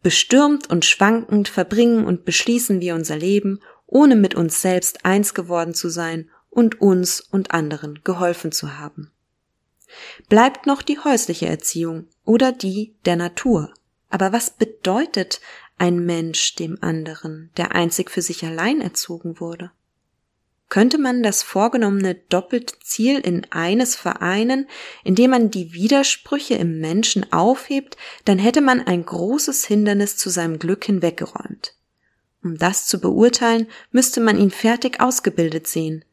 Bestürmt 0.02 0.70
und 0.70 0.84
schwankend 0.84 1.48
verbringen 1.48 2.04
und 2.04 2.24
beschließen 2.24 2.80
wir 2.80 2.94
unser 2.94 3.16
Leben, 3.16 3.60
ohne 3.86 4.16
mit 4.16 4.34
uns 4.34 4.62
selbst 4.62 5.04
eins 5.04 5.34
geworden 5.34 5.74
zu 5.74 5.90
sein 5.90 6.30
und 6.52 6.80
uns 6.80 7.20
und 7.20 7.50
anderen 7.52 8.00
geholfen 8.04 8.52
zu 8.52 8.78
haben. 8.78 9.10
Bleibt 10.28 10.66
noch 10.66 10.82
die 10.82 10.98
häusliche 10.98 11.46
Erziehung 11.46 12.06
oder 12.24 12.52
die 12.52 12.94
der 13.04 13.16
Natur, 13.16 13.72
aber 14.10 14.32
was 14.32 14.50
bedeutet 14.50 15.40
ein 15.78 16.04
Mensch 16.04 16.54
dem 16.54 16.78
anderen, 16.82 17.50
der 17.56 17.74
einzig 17.74 18.10
für 18.10 18.22
sich 18.22 18.44
allein 18.44 18.80
erzogen 18.80 19.40
wurde? 19.40 19.70
Könnte 20.68 20.96
man 20.96 21.22
das 21.22 21.42
vorgenommene 21.42 22.14
doppelte 22.14 22.78
Ziel 22.80 23.18
in 23.18 23.46
eines 23.50 23.94
vereinen, 23.96 24.68
indem 25.04 25.32
man 25.32 25.50
die 25.50 25.72
Widersprüche 25.74 26.54
im 26.54 26.80
Menschen 26.80 27.30
aufhebt, 27.32 27.96
dann 28.24 28.38
hätte 28.38 28.62
man 28.62 28.80
ein 28.80 29.04
großes 29.04 29.66
Hindernis 29.66 30.16
zu 30.16 30.30
seinem 30.30 30.58
Glück 30.58 30.84
hinweggeräumt. 30.84 31.74
Um 32.42 32.56
das 32.56 32.86
zu 32.86 33.00
beurteilen, 33.00 33.68
müsste 33.90 34.20
man 34.20 34.38
ihn 34.38 34.50
fertig 34.50 35.00
ausgebildet 35.00 35.66
sehen. 35.66 36.04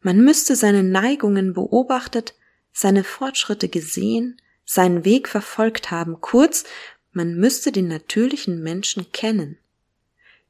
Man 0.00 0.20
müsste 0.20 0.56
seine 0.56 0.82
Neigungen 0.82 1.52
beobachtet, 1.52 2.34
seine 2.72 3.04
Fortschritte 3.04 3.68
gesehen, 3.68 4.40
seinen 4.64 5.04
Weg 5.04 5.28
verfolgt 5.28 5.90
haben, 5.90 6.20
kurz, 6.20 6.64
man 7.12 7.36
müsste 7.36 7.72
den 7.72 7.88
natürlichen 7.88 8.62
Menschen 8.62 9.10
kennen. 9.12 9.58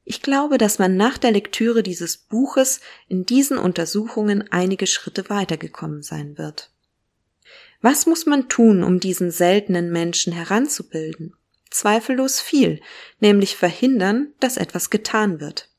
Ich 0.04 0.22
glaube, 0.22 0.56
dass 0.56 0.78
man 0.78 0.96
nach 0.96 1.18
der 1.18 1.32
Lektüre 1.32 1.82
dieses 1.82 2.16
Buches 2.16 2.80
in 3.08 3.26
diesen 3.26 3.58
Untersuchungen 3.58 4.50
einige 4.52 4.86
Schritte 4.86 5.28
weitergekommen 5.28 6.02
sein 6.02 6.38
wird. 6.38 6.70
Was 7.82 8.06
muss 8.06 8.24
man 8.24 8.48
tun, 8.48 8.82
um 8.82 9.00
diesen 9.00 9.30
seltenen 9.30 9.90
Menschen 9.90 10.32
heranzubilden? 10.32 11.34
Zweifellos 11.70 12.40
viel, 12.40 12.80
nämlich 13.20 13.56
verhindern, 13.56 14.32
dass 14.40 14.56
etwas 14.56 14.90
getan 14.90 15.40
wird. 15.40 15.70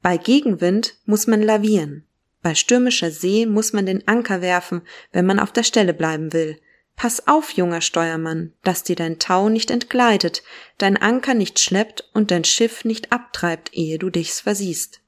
Bei 0.00 0.16
Gegenwind 0.16 0.96
muss 1.04 1.26
man 1.26 1.42
lavieren. 1.42 2.07
Bei 2.42 2.54
stürmischer 2.54 3.10
See 3.10 3.46
muss 3.46 3.72
man 3.72 3.86
den 3.86 4.06
Anker 4.06 4.40
werfen, 4.40 4.82
wenn 5.12 5.26
man 5.26 5.40
auf 5.40 5.52
der 5.52 5.64
Stelle 5.64 5.94
bleiben 5.94 6.32
will. 6.32 6.60
Pass 6.96 7.28
auf, 7.28 7.52
junger 7.52 7.80
Steuermann, 7.80 8.52
dass 8.64 8.82
dir 8.82 8.96
dein 8.96 9.18
Tau 9.18 9.48
nicht 9.48 9.70
entgleitet, 9.70 10.42
dein 10.78 10.96
Anker 10.96 11.34
nicht 11.34 11.60
schleppt 11.60 12.08
und 12.12 12.30
dein 12.30 12.44
Schiff 12.44 12.84
nicht 12.84 13.12
abtreibt, 13.12 13.70
ehe 13.72 13.98
du 13.98 14.10
dich's 14.10 14.40
versiehst. 14.40 15.00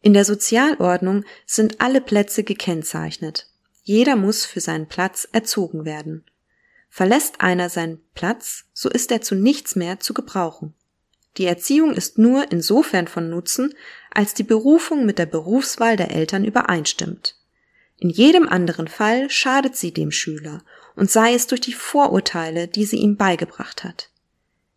In 0.00 0.14
der 0.14 0.24
Sozialordnung 0.24 1.24
sind 1.44 1.80
alle 1.80 2.00
Plätze 2.00 2.44
gekennzeichnet. 2.44 3.50
Jeder 3.82 4.16
muss 4.16 4.46
für 4.46 4.60
seinen 4.60 4.86
Platz 4.86 5.28
erzogen 5.32 5.84
werden. 5.84 6.24
Verlässt 6.88 7.40
einer 7.40 7.68
seinen 7.68 8.00
Platz, 8.14 8.64
so 8.72 8.88
ist 8.88 9.10
er 9.10 9.20
zu 9.20 9.34
nichts 9.34 9.76
mehr 9.76 10.00
zu 10.00 10.14
gebrauchen. 10.14 10.74
Die 11.38 11.46
Erziehung 11.46 11.94
ist 11.94 12.18
nur 12.18 12.50
insofern 12.50 13.06
von 13.06 13.30
Nutzen, 13.30 13.72
als 14.10 14.34
die 14.34 14.42
Berufung 14.42 15.06
mit 15.06 15.18
der 15.18 15.26
Berufswahl 15.26 15.96
der 15.96 16.10
Eltern 16.10 16.44
übereinstimmt. 16.44 17.36
In 17.96 18.10
jedem 18.10 18.48
anderen 18.48 18.88
Fall 18.88 19.30
schadet 19.30 19.76
sie 19.76 19.92
dem 19.92 20.10
Schüler 20.10 20.62
und 20.96 21.10
sei 21.10 21.34
es 21.34 21.46
durch 21.46 21.60
die 21.60 21.72
Vorurteile, 21.72 22.66
die 22.66 22.84
sie 22.84 22.98
ihm 22.98 23.16
beigebracht 23.16 23.84
hat. 23.84 24.10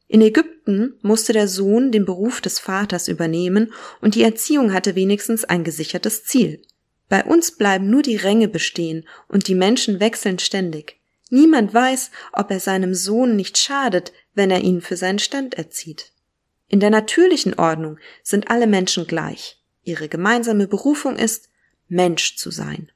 In 0.07 0.21
Ägypten 0.21 0.99
musste 1.01 1.33
der 1.33 1.47
Sohn 1.47 1.91
den 1.91 2.05
Beruf 2.05 2.41
des 2.41 2.59
Vaters 2.59 3.07
übernehmen 3.07 3.73
und 4.01 4.13
die 4.13 4.23
Erziehung 4.23 4.73
hatte 4.73 4.95
wenigstens 4.95 5.45
ein 5.45 5.63
gesichertes 5.63 6.25
Ziel. 6.25 6.61
Bei 7.09 7.23
uns 7.23 7.57
bleiben 7.57 7.89
nur 7.89 8.03
die 8.03 8.17
Ränge 8.17 8.47
bestehen 8.47 9.07
und 9.27 9.47
die 9.47 9.55
Menschen 9.55 9.99
wechseln 9.99 10.37
ständig. 10.37 10.99
Niemand 11.29 11.73
weiß, 11.73 12.11
ob 12.33 12.51
er 12.51 12.59
seinem 12.59 12.93
Sohn 12.93 13.35
nicht 13.35 13.57
schadet, 13.57 14.11
wenn 14.35 14.51
er 14.51 14.61
ihn 14.61 14.81
für 14.81 14.97
seinen 14.97 15.19
Stand 15.19 15.55
erzieht. 15.55 16.10
In 16.71 16.79
der 16.79 16.89
natürlichen 16.89 17.55
Ordnung 17.55 17.99
sind 18.23 18.49
alle 18.49 18.65
Menschen 18.65 19.05
gleich. 19.05 19.61
Ihre 19.83 20.07
gemeinsame 20.07 20.69
Berufung 20.69 21.17
ist, 21.17 21.49
Mensch 21.89 22.37
zu 22.37 22.49
sein. 22.49 22.89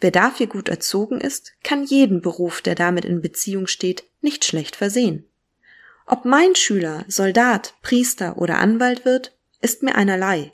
Wer 0.00 0.12
dafür 0.12 0.46
gut 0.46 0.68
erzogen 0.68 1.20
ist, 1.20 1.54
kann 1.64 1.82
jeden 1.82 2.22
Beruf, 2.22 2.62
der 2.62 2.76
damit 2.76 3.04
in 3.04 3.20
Beziehung 3.20 3.66
steht, 3.66 4.04
nicht 4.20 4.44
schlecht 4.44 4.76
versehen. 4.76 5.28
Ob 6.06 6.24
mein 6.24 6.54
Schüler 6.54 7.04
Soldat, 7.08 7.74
Priester 7.82 8.38
oder 8.38 8.58
Anwalt 8.58 9.04
wird, 9.04 9.36
ist 9.60 9.82
mir 9.82 9.96
einerlei. 9.96 10.52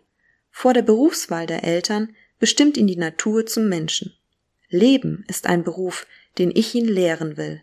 Vor 0.50 0.72
der 0.72 0.80
Berufswahl 0.80 1.46
der 1.46 1.64
Eltern 1.64 2.16
bestimmt 2.38 2.78
ihn 2.78 2.86
die 2.86 2.96
Natur 2.96 3.44
zum 3.44 3.68
Menschen. 3.68 4.16
Leben 4.70 5.26
ist 5.28 5.46
ein 5.46 5.64
Beruf, 5.64 6.06
den 6.38 6.50
ich 6.50 6.74
ihn 6.74 6.86
lehren 6.86 7.36
will. 7.36 7.62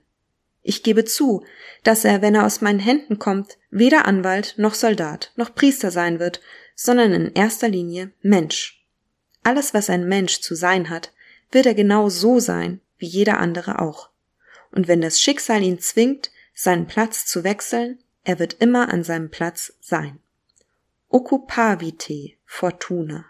Ich 0.62 0.84
gebe 0.84 1.06
zu, 1.06 1.46
dass 1.84 2.06
er, 2.06 2.22
wenn 2.22 2.36
er 2.36 2.46
aus 2.46 2.62
meinen 2.62 2.80
Händen 2.80 3.20
kommt, 3.20 3.58
weder 3.70 4.06
Anwalt 4.06 4.56
noch 4.58 4.74
Soldat 4.74 5.32
noch 5.36 5.56
Priester 5.56 5.92
sein 5.92 6.20
wird, 6.20 6.42
sondern 6.76 7.14
in 7.14 7.34
erster 7.34 7.70
Linie 7.70 8.12
Mensch. 8.22 8.86
Alles, 9.44 9.74
was 9.74 9.90
ein 9.90 10.08
Mensch 10.08 10.42
zu 10.42 10.56
sein 10.56 10.90
hat, 10.90 11.12
wird 11.52 11.66
er 11.66 11.74
genau 11.74 12.10
so 12.10 12.40
sein, 12.40 12.82
wie 12.98 13.08
jeder 13.08 13.40
andere 13.40 13.80
auch. 13.80 14.10
Und 14.72 14.88
wenn 14.88 15.02
das 15.02 15.22
Schicksal 15.22 15.64
ihn 15.64 15.80
zwingt, 15.80 16.32
seinen 16.54 16.88
Platz 16.88 17.26
zu 17.26 17.44
wechseln, 17.44 18.00
er 18.24 18.38
wird 18.40 18.58
immer 18.60 18.90
an 18.90 19.04
seinem 19.04 19.32
Platz 19.32 19.74
sein. 19.80 20.20
Occupavite 21.08 22.34
fortuna, 22.46 23.26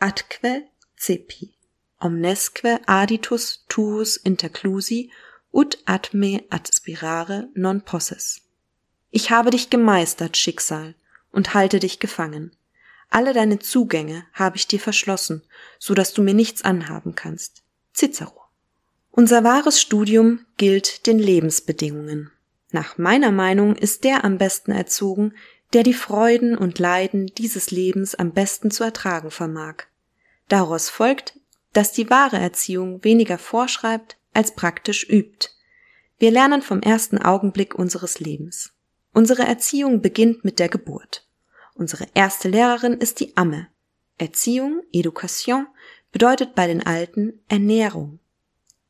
atque 0.00 0.64
cepi, 0.96 1.52
omnesque 2.00 2.80
aditus 2.86 3.64
tuus 3.68 4.16
interclusi 4.16 5.12
ut 5.52 5.78
ad 5.84 6.10
me 6.12 6.44
aspirare 6.50 7.48
non 7.54 7.82
posses. 7.82 8.42
Ich 9.10 9.30
habe 9.30 9.50
dich 9.50 9.70
gemeistert, 9.70 10.36
Schicksal, 10.36 10.94
und 11.32 11.54
halte 11.54 11.80
dich 11.80 11.98
gefangen. 11.98 12.52
Alle 13.08 13.32
deine 13.32 13.58
Zugänge 13.58 14.24
habe 14.32 14.56
ich 14.56 14.68
dir 14.68 14.78
verschlossen, 14.78 15.42
so 15.78 15.94
dass 15.94 16.12
du 16.12 16.22
mir 16.22 16.34
nichts 16.34 16.62
anhaben 16.62 17.14
kannst. 17.14 17.62
Cicero. 17.92 18.44
Unser 19.10 19.42
wahres 19.42 19.80
Studium 19.80 20.46
gilt 20.56 21.06
den 21.06 21.18
Lebensbedingungen. 21.18 22.30
Nach 22.70 22.98
meiner 22.98 23.32
Meinung 23.32 23.74
ist 23.74 24.04
der 24.04 24.24
am 24.24 24.38
besten 24.38 24.70
erzogen, 24.70 25.34
der 25.72 25.82
die 25.82 25.94
Freuden 25.94 26.56
und 26.56 26.78
Leiden 26.78 27.26
dieses 27.26 27.72
Lebens 27.72 28.14
am 28.14 28.32
besten 28.32 28.70
zu 28.70 28.84
ertragen 28.84 29.32
vermag. 29.32 29.84
Daraus 30.48 30.88
folgt, 30.88 31.38
dass 31.72 31.92
die 31.92 32.10
wahre 32.10 32.38
Erziehung 32.38 33.02
weniger 33.02 33.38
vorschreibt 33.38 34.16
als 34.32 34.54
praktisch 34.54 35.08
übt. 35.08 35.50
Wir 36.18 36.30
lernen 36.30 36.62
vom 36.62 36.80
ersten 36.80 37.18
Augenblick 37.18 37.74
unseres 37.74 38.20
Lebens. 38.20 38.72
Unsere 39.12 39.42
Erziehung 39.42 40.02
beginnt 40.02 40.44
mit 40.44 40.58
der 40.58 40.68
Geburt. 40.68 41.26
Unsere 41.74 42.06
erste 42.14 42.48
Lehrerin 42.48 42.94
ist 42.94 43.20
die 43.20 43.36
Amme. 43.36 43.68
Erziehung, 44.18 44.82
Education, 44.92 45.66
bedeutet 46.12 46.54
bei 46.54 46.66
den 46.66 46.84
Alten 46.84 47.40
Ernährung. 47.48 48.20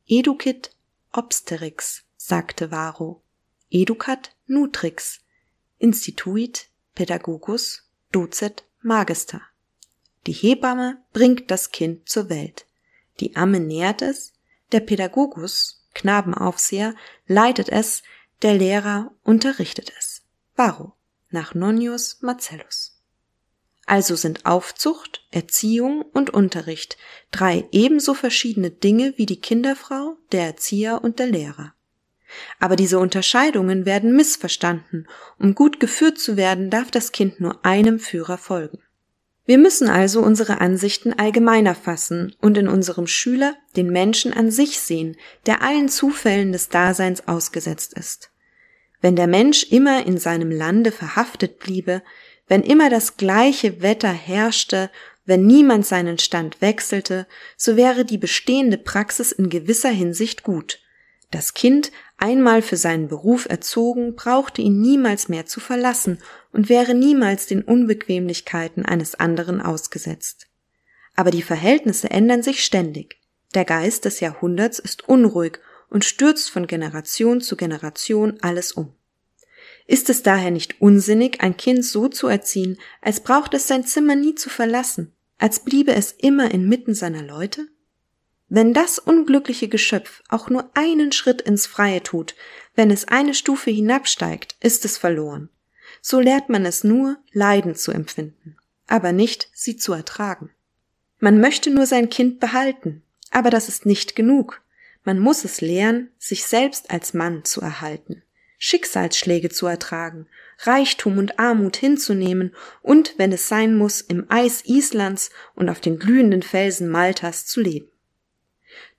Educit 0.07 0.75
obsterix, 1.13 2.03
sagte 2.17 2.71
Varro. 2.71 3.21
Educat 3.69 4.35
nutrix. 4.47 5.21
Instituit 5.79 6.67
pedagogus 6.93 7.89
docet 8.11 8.65
magister. 8.81 9.41
Die 10.27 10.33
Hebamme 10.33 11.01
bringt 11.13 11.49
das 11.49 11.71
Kind 11.71 12.07
zur 12.07 12.29
Welt. 12.29 12.65
Die 13.19 13.35
Amme 13.35 13.59
nährt 13.59 14.01
es, 14.01 14.33
der 14.71 14.79
Pädagogus, 14.81 15.87
Knabenaufseher, 15.93 16.95
leitet 17.27 17.69
es, 17.69 18.03
der 18.41 18.55
Lehrer 18.55 19.11
unterrichtet 19.23 19.91
es. 19.97 20.23
Varro, 20.55 20.93
nach 21.29 21.53
Nonius 21.53 22.21
Marcellus. 22.21 23.01
Also 23.85 24.15
sind 24.15 24.45
Aufzucht, 24.45 25.25
Erziehung 25.31 26.01
und 26.01 26.29
Unterricht 26.29 26.97
drei 27.31 27.67
ebenso 27.71 28.13
verschiedene 28.13 28.71
Dinge 28.71 29.13
wie 29.17 29.25
die 29.25 29.41
Kinderfrau, 29.41 30.17
der 30.31 30.45
Erzieher 30.45 31.03
und 31.03 31.19
der 31.19 31.27
Lehrer. 31.27 31.73
Aber 32.59 32.75
diese 32.75 32.99
Unterscheidungen 32.99 33.85
werden 33.85 34.15
missverstanden. 34.15 35.07
Um 35.37 35.55
gut 35.55 35.79
geführt 35.79 36.19
zu 36.19 36.37
werden, 36.37 36.69
darf 36.69 36.91
das 36.91 37.11
Kind 37.11 37.41
nur 37.41 37.65
einem 37.65 37.99
Führer 37.99 38.37
folgen. 38.37 38.79
Wir 39.45 39.57
müssen 39.57 39.89
also 39.89 40.21
unsere 40.21 40.61
Ansichten 40.61 41.13
allgemeiner 41.13 41.75
fassen 41.75 42.35
und 42.41 42.57
in 42.57 42.67
unserem 42.67 43.07
Schüler 43.07 43.55
den 43.75 43.91
Menschen 43.91 44.33
an 44.33 44.51
sich 44.51 44.79
sehen, 44.79 45.17
der 45.45 45.61
allen 45.61 45.89
Zufällen 45.89 46.51
des 46.51 46.69
Daseins 46.69 47.27
ausgesetzt 47.27 47.93
ist. 47.93 48.31
Wenn 49.01 49.15
der 49.15 49.27
Mensch 49.27 49.63
immer 49.63 50.05
in 50.05 50.19
seinem 50.19 50.51
Lande 50.51 50.91
verhaftet 50.91 51.59
bliebe, 51.59 52.03
wenn 52.47 52.61
immer 52.61 52.89
das 52.89 53.17
gleiche 53.17 53.81
Wetter 53.81 54.11
herrschte, 54.11 54.91
wenn 55.25 55.47
niemand 55.47 55.85
seinen 55.85 56.19
Stand 56.19 56.61
wechselte, 56.61 57.27
so 57.57 57.75
wäre 57.75 58.05
die 58.05 58.17
bestehende 58.17 58.77
Praxis 58.77 59.31
in 59.31 59.49
gewisser 59.49 59.89
Hinsicht 59.89 60.43
gut. 60.43 60.79
Das 61.31 61.53
Kind, 61.53 61.91
einmal 62.17 62.61
für 62.61 62.75
seinen 62.75 63.07
Beruf 63.07 63.47
erzogen, 63.49 64.15
brauchte 64.15 64.61
ihn 64.61 64.81
niemals 64.81 65.29
mehr 65.29 65.45
zu 65.45 65.61
verlassen 65.61 66.19
und 66.51 66.67
wäre 66.67 66.93
niemals 66.93 67.47
den 67.47 67.63
Unbequemlichkeiten 67.63 68.85
eines 68.85 69.15
anderen 69.15 69.61
ausgesetzt. 69.61 70.47
Aber 71.15 71.31
die 71.31 71.41
Verhältnisse 71.41 72.11
ändern 72.11 72.43
sich 72.43 72.63
ständig. 72.63 73.17
Der 73.53 73.65
Geist 73.65 74.05
des 74.05 74.19
Jahrhunderts 74.19 74.77
ist 74.77 75.07
unruhig 75.07 75.59
und 75.89 76.05
stürzt 76.05 76.49
von 76.49 76.67
Generation 76.67 77.41
zu 77.41 77.55
Generation 77.55 78.37
alles 78.41 78.73
um. 78.73 78.93
Ist 79.87 80.09
es 80.09 80.23
daher 80.23 80.51
nicht 80.51 80.81
unsinnig, 80.81 81.41
ein 81.41 81.57
Kind 81.57 81.83
so 81.85 82.07
zu 82.07 82.27
erziehen, 82.27 82.77
als 83.01 83.21
braucht 83.21 83.53
es 83.53 83.67
sein 83.67 83.85
Zimmer 83.85 84.15
nie 84.15 84.35
zu 84.35 84.49
verlassen, 84.49 85.13
als 85.37 85.63
bliebe 85.63 85.93
es 85.93 86.11
immer 86.11 86.51
inmitten 86.51 86.93
seiner 86.93 87.23
Leute? 87.23 87.67
Wenn 88.53 88.73
das 88.73 88.99
unglückliche 88.99 89.67
Geschöpf 89.67 90.21
auch 90.29 90.49
nur 90.49 90.69
einen 90.75 91.11
Schritt 91.11 91.41
ins 91.41 91.65
Freie 91.65 92.03
tut, 92.03 92.35
wenn 92.75 92.91
es 92.91 93.07
eine 93.07 93.33
Stufe 93.33 93.71
hinabsteigt, 93.71 94.55
ist 94.59 94.85
es 94.85 94.97
verloren 94.97 95.49
so 96.01 96.19
lehrt 96.19 96.49
man 96.49 96.65
es 96.65 96.83
nur, 96.83 97.17
Leiden 97.31 97.75
zu 97.75 97.91
empfinden, 97.91 98.57
aber 98.87 99.11
nicht, 99.11 99.49
sie 99.53 99.77
zu 99.77 99.93
ertragen. 99.93 100.49
Man 101.19 101.39
möchte 101.39 101.69
nur 101.69 101.85
sein 101.85 102.09
Kind 102.09 102.39
behalten, 102.39 103.03
aber 103.29 103.51
das 103.51 103.69
ist 103.69 103.85
nicht 103.85 104.15
genug. 104.15 104.61
Man 105.03 105.19
muss 105.19 105.45
es 105.45 105.61
lehren, 105.61 106.09
sich 106.17 106.45
selbst 106.45 106.91
als 106.91 107.13
Mann 107.13 107.43
zu 107.43 107.61
erhalten, 107.61 108.23
Schicksalsschläge 108.57 109.49
zu 109.49 109.67
ertragen, 109.67 110.27
Reichtum 110.59 111.17
und 111.17 111.39
Armut 111.39 111.77
hinzunehmen 111.77 112.55
und, 112.81 113.15
wenn 113.17 113.31
es 113.31 113.47
sein 113.47 113.75
muss, 113.75 114.01
im 114.01 114.25
Eis 114.29 114.63
Islands 114.65 115.31
und 115.55 115.69
auf 115.69 115.79
den 115.79 115.97
glühenden 115.97 116.43
Felsen 116.43 116.89
Maltas 116.89 117.45
zu 117.45 117.61
leben. 117.61 117.87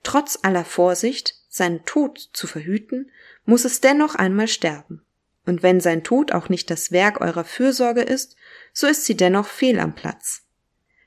Trotz 0.03 0.39
aller 0.43 0.65
Vorsicht, 0.65 1.35
seinen 1.49 1.85
Tod 1.85 2.29
zu 2.33 2.47
verhüten, 2.47 3.11
muss 3.45 3.65
es 3.65 3.81
dennoch 3.81 4.15
einmal 4.15 4.47
sterben. 4.47 5.01
Und 5.45 5.63
wenn 5.63 5.81
sein 5.81 6.03
Tod 6.03 6.31
auch 6.31 6.49
nicht 6.49 6.69
das 6.69 6.91
Werk 6.91 7.21
eurer 7.21 7.43
Fürsorge 7.43 8.01
ist, 8.01 8.35
so 8.71 8.87
ist 8.87 9.05
sie 9.05 9.15
dennoch 9.15 9.47
fehl 9.47 9.79
am 9.79 9.95
Platz. 9.95 10.43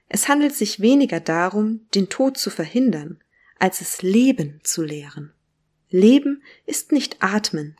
Es 0.08 0.28
handelt 0.28 0.54
sich 0.54 0.80
weniger 0.80 1.20
darum, 1.20 1.86
den 1.94 2.08
Tod 2.08 2.38
zu 2.38 2.50
verhindern, 2.50 3.22
als 3.58 3.80
es 3.80 4.02
Leben 4.02 4.60
zu 4.62 4.82
lehren. 4.82 5.32
Leben 5.88 6.42
ist 6.66 6.92
nicht 6.92 7.16
Atmen. 7.20 7.76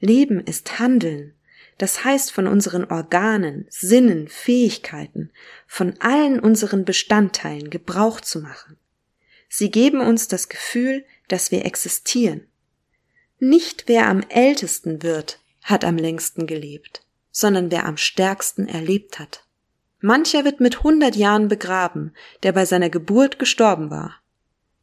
Leben 0.00 0.40
ist 0.40 0.78
Handeln. 0.78 1.34
Das 1.78 2.04
heißt 2.04 2.32
von 2.32 2.46
unseren 2.46 2.84
Organen, 2.84 3.66
Sinnen, 3.68 4.28
Fähigkeiten, 4.28 5.30
von 5.66 5.94
allen 6.00 6.40
unseren 6.40 6.84
Bestandteilen 6.84 7.68
Gebrauch 7.68 8.20
zu 8.20 8.40
machen. 8.40 8.78
Sie 9.58 9.70
geben 9.70 10.02
uns 10.02 10.28
das 10.28 10.50
Gefühl, 10.50 11.06
dass 11.28 11.50
wir 11.50 11.64
existieren. 11.64 12.46
Nicht 13.38 13.84
wer 13.86 14.06
am 14.06 14.20
ältesten 14.28 15.02
wird, 15.02 15.40
hat 15.62 15.82
am 15.82 15.96
längsten 15.96 16.46
gelebt, 16.46 17.06
sondern 17.30 17.70
wer 17.70 17.86
am 17.86 17.96
stärksten 17.96 18.68
erlebt 18.68 19.18
hat. 19.18 19.46
Mancher 20.02 20.44
wird 20.44 20.60
mit 20.60 20.82
hundert 20.82 21.16
Jahren 21.16 21.48
begraben, 21.48 22.12
der 22.42 22.52
bei 22.52 22.66
seiner 22.66 22.90
Geburt 22.90 23.38
gestorben 23.38 23.90
war. 23.90 24.16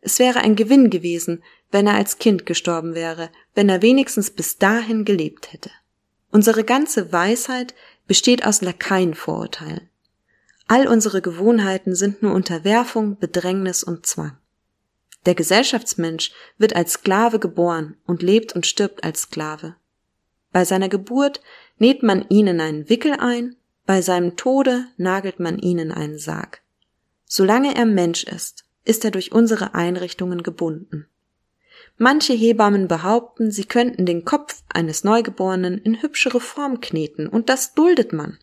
Es 0.02 0.18
wäre 0.18 0.40
ein 0.40 0.56
Gewinn 0.56 0.90
gewesen, 0.90 1.44
wenn 1.70 1.86
er 1.86 1.94
als 1.94 2.18
Kind 2.18 2.48
gestorben 2.48 2.96
wäre, 2.96 3.30
wenn 3.54 3.70
er 3.70 3.84
wenigstens 3.84 4.32
bis 4.32 4.58
dahin 4.58 5.06
gelebt 5.06 5.54
hätte. 5.54 5.70
Unsere 6.32 6.64
ganze 6.64 7.12
Weisheit 7.12 7.76
besteht 8.08 8.44
aus 8.44 8.64
Lakaienvorurteilen. 8.64 9.88
All 10.68 10.88
unsere 10.88 11.22
Gewohnheiten 11.22 11.94
sind 11.94 12.24
nur 12.24 12.34
Unterwerfung, 12.34 13.20
Bedrängnis 13.20 13.84
und 13.84 14.08
Zwang. 14.08 14.40
Der 15.26 15.36
Gesellschaftsmensch 15.36 16.32
wird 16.58 16.76
als 16.76 16.94
Sklave 16.94 17.40
geboren 17.40 17.96
und 18.06 18.22
lebt 18.22 18.54
und 18.54 18.66
stirbt 18.66 19.04
als 19.04 19.22
Sklave. 19.22 19.76
Bei 20.52 20.66
seiner 20.66 20.90
Geburt 20.90 21.42
näht 21.78 22.04
man 22.04 22.28
ihn 22.30 22.48
in 22.48 22.62
einen 22.62 22.90
Wickel 22.90 23.14
ein, 23.14 23.56
bei 23.86 24.02
seinem 24.02 24.36
Tode 24.36 24.86
nagelt 24.98 25.40
man 25.40 25.60
ihn 25.60 25.80
in 25.80 25.92
einen 25.92 26.18
Sarg. 26.18 26.62
Solange 27.26 27.76
er 27.76 27.86
Mensch 27.86 28.24
ist, 28.24 28.66
ist 28.86 29.04
er 29.04 29.12
durch 29.12 29.32
unsere 29.32 29.74
Einrichtungen 29.74 30.44
gebunden. 30.44 31.08
Manche 31.98 32.34
Hebammen 32.34 32.88
behaupten, 32.88 33.52
sie 33.52 33.66
könnten 33.66 34.06
den 34.06 34.26
Kopf 34.26 34.64
eines 34.70 35.04
Neugeborenen 35.04 35.78
in 35.78 36.02
hübschere 36.02 36.40
Form 36.40 36.82
kneten, 36.82 37.28
und 37.28 37.50
das 37.50 37.74
duldet 37.74 38.14
man. 38.14 38.40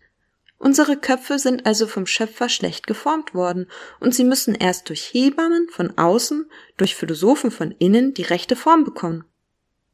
Unsere 0.62 0.99
Köpfe 0.99 1.38
sind 1.38 1.64
also 1.64 1.87
vom 1.87 2.05
Schöpfer 2.05 2.51
schlecht 2.51 2.87
geformt 2.87 3.33
worden, 3.33 3.66
und 3.99 4.14
sie 4.14 4.25
müssen 4.25 4.55
erst 4.55 4.90
durch 4.90 5.09
Hebammen 5.14 5.68
von 5.70 5.96
außen, 5.96 6.51
durch 6.77 6.94
Philosophen 6.94 7.51
von 7.51 7.70
innen 7.79 8.12
die 8.12 8.25
rechte 8.25 8.57
Form 8.57 8.85
bekommen. 8.85 9.25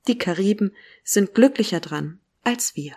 Die 0.08 0.18
Kariben 0.18 0.74
sind 1.04 1.34
glücklicher 1.34 1.78
dran 1.78 2.18
als 2.42 2.74
wir. 2.74 2.94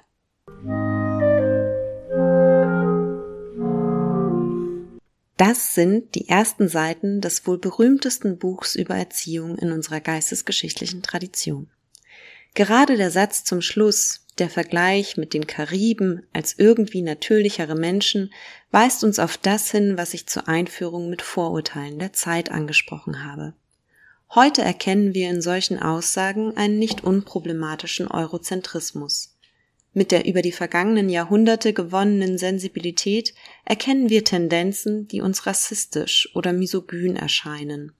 Das 5.38 5.76
sind 5.76 6.16
die 6.16 6.28
ersten 6.28 6.68
Seiten 6.70 7.22
des 7.22 7.46
wohl 7.46 7.60
berühmtesten 7.60 8.40
Buchs 8.40 8.76
über 8.76 8.96
Erziehung 8.96 9.60
in 9.60 9.72
unserer 9.72 10.00
geistesgeschichtlichen 10.00 11.04
Tradition. 11.04 11.70
Gerade 12.56 12.98
der 12.98 13.12
Satz 13.12 13.44
zum 13.44 13.62
Schluss, 13.62 14.26
der 14.40 14.50
Vergleich 14.50 15.18
mit 15.18 15.34
den 15.34 15.48
Kariben 15.48 16.26
als 16.34 16.58
irgendwie 16.58 17.02
natürlichere 17.02 17.76
Menschen, 17.76 18.34
weist 18.72 19.04
uns 19.04 19.20
auf 19.20 19.38
das 19.38 19.72
hin, 19.72 19.98
was 19.98 20.14
ich 20.14 20.28
zur 20.28 20.48
Einführung 20.48 21.10
mit 21.10 21.22
Vorurteilen 21.22 22.00
der 22.00 22.14
Zeit 22.14 22.52
angesprochen 22.52 23.24
habe. 23.26 23.54
Heute 24.34 24.62
erkennen 24.62 25.14
wir 25.14 25.30
in 25.30 25.42
solchen 25.42 25.80
Aussagen 25.80 26.56
einen 26.56 26.78
nicht 26.78 27.04
unproblematischen 27.04 28.08
Eurozentrismus. 28.08 29.36
Mit 29.94 30.12
der 30.12 30.26
über 30.26 30.44
die 30.44 30.52
vergangenen 30.52 31.10
Jahrhunderte 31.10 31.74
gewonnenen 31.74 32.38
Sensibilität 32.38 33.34
erkennen 33.66 34.10
wir 34.10 34.24
Tendenzen, 34.24 35.08
die 35.08 35.22
uns 35.22 35.48
rassistisch 35.48 36.30
oder 36.36 36.54
misogyn 36.54 37.16
erscheinen. 37.16 37.94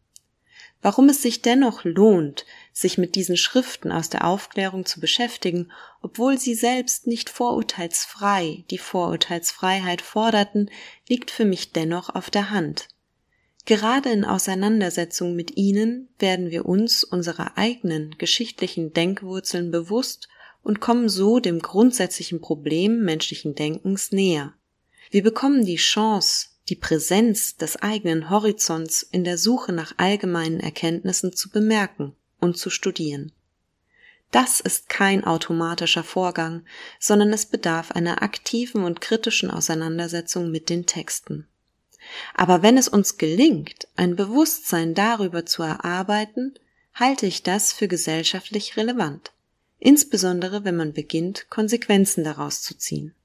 Warum 0.82 1.10
es 1.10 1.22
sich 1.22 1.42
dennoch 1.42 1.84
lohnt, 1.84 2.46
sich 2.72 2.98
mit 2.98 3.16
diesen 3.16 3.36
Schriften 3.36 3.92
aus 3.92 4.10
der 4.10 4.26
Aufklärung 4.26 4.86
zu 4.86 5.02
beschäftigen, 5.02 5.72
obwohl 6.02 6.38
sie 6.38 6.56
selbst 6.56 7.06
nicht 7.06 7.30
vorurteilsfrei 7.30 8.64
die 8.70 8.78
Vorurteilsfreiheit 8.78 10.02
forderten, 10.02 10.72
liegt 11.10 11.32
für 11.32 11.44
mich 11.44 11.74
dennoch 11.74 12.16
auf 12.16 12.30
der 12.30 12.50
Hand. 12.50 12.88
Gerade 13.66 14.10
in 14.10 14.24
Auseinandersetzung 14.24 15.36
mit 15.36 15.58
ihnen 15.58 16.08
werden 16.18 16.50
wir 16.50 16.66
uns 16.66 17.04
unserer 17.04 17.58
eigenen 17.58 18.18
geschichtlichen 18.18 18.94
Denkwurzeln 18.94 19.72
bewusst 19.72 20.30
und 20.64 20.80
kommen 20.80 21.10
so 21.10 21.40
dem 21.40 21.60
grundsätzlichen 21.60 22.42
Problem 22.42 23.04
menschlichen 23.04 23.54
Denkens 23.54 24.12
näher. 24.12 24.54
Wir 25.12 25.24
bekommen 25.24 25.66
die 25.66 25.76
Chance, 25.76 26.49
die 26.70 26.76
Präsenz 26.76 27.58
des 27.58 27.78
eigenen 27.78 28.30
Horizonts 28.30 29.02
in 29.04 29.24
der 29.24 29.38
Suche 29.38 29.74
nach 29.74 29.94
allgemeinen 29.98 30.60
Erkenntnissen 30.60 31.34
zu 31.34 31.50
bemerken 31.50 32.16
und 32.40 32.58
zu 32.58 32.70
studieren. 32.70 33.32
Das 34.32 34.60
ist 34.60 34.90
kein 34.90 35.24
automatischer 35.24 36.04
Vorgang, 36.04 36.64
sondern 37.00 37.34
es 37.34 37.48
bedarf 37.48 37.92
einer 37.92 38.22
aktiven 38.22 38.84
und 38.84 39.02
kritischen 39.02 39.50
Auseinandersetzung 39.50 40.52
mit 40.52 40.70
den 40.70 40.86
Texten. 40.86 41.48
Aber 42.36 42.62
wenn 42.62 42.78
es 42.78 42.88
uns 42.88 43.18
gelingt, 43.18 43.88
ein 43.96 44.16
Bewusstsein 44.16 44.94
darüber 44.94 45.46
zu 45.46 45.64
erarbeiten, 45.64 46.54
halte 46.94 47.26
ich 47.26 47.44
das 47.44 47.74
für 47.74 47.88
gesellschaftlich 47.88 48.78
relevant, 48.78 49.32
insbesondere 49.80 50.64
wenn 50.64 50.76
man 50.76 50.94
beginnt, 50.94 51.50
Konsequenzen 51.50 52.24
daraus 52.24 52.62
zu 52.62 52.78
ziehen. 52.78 53.16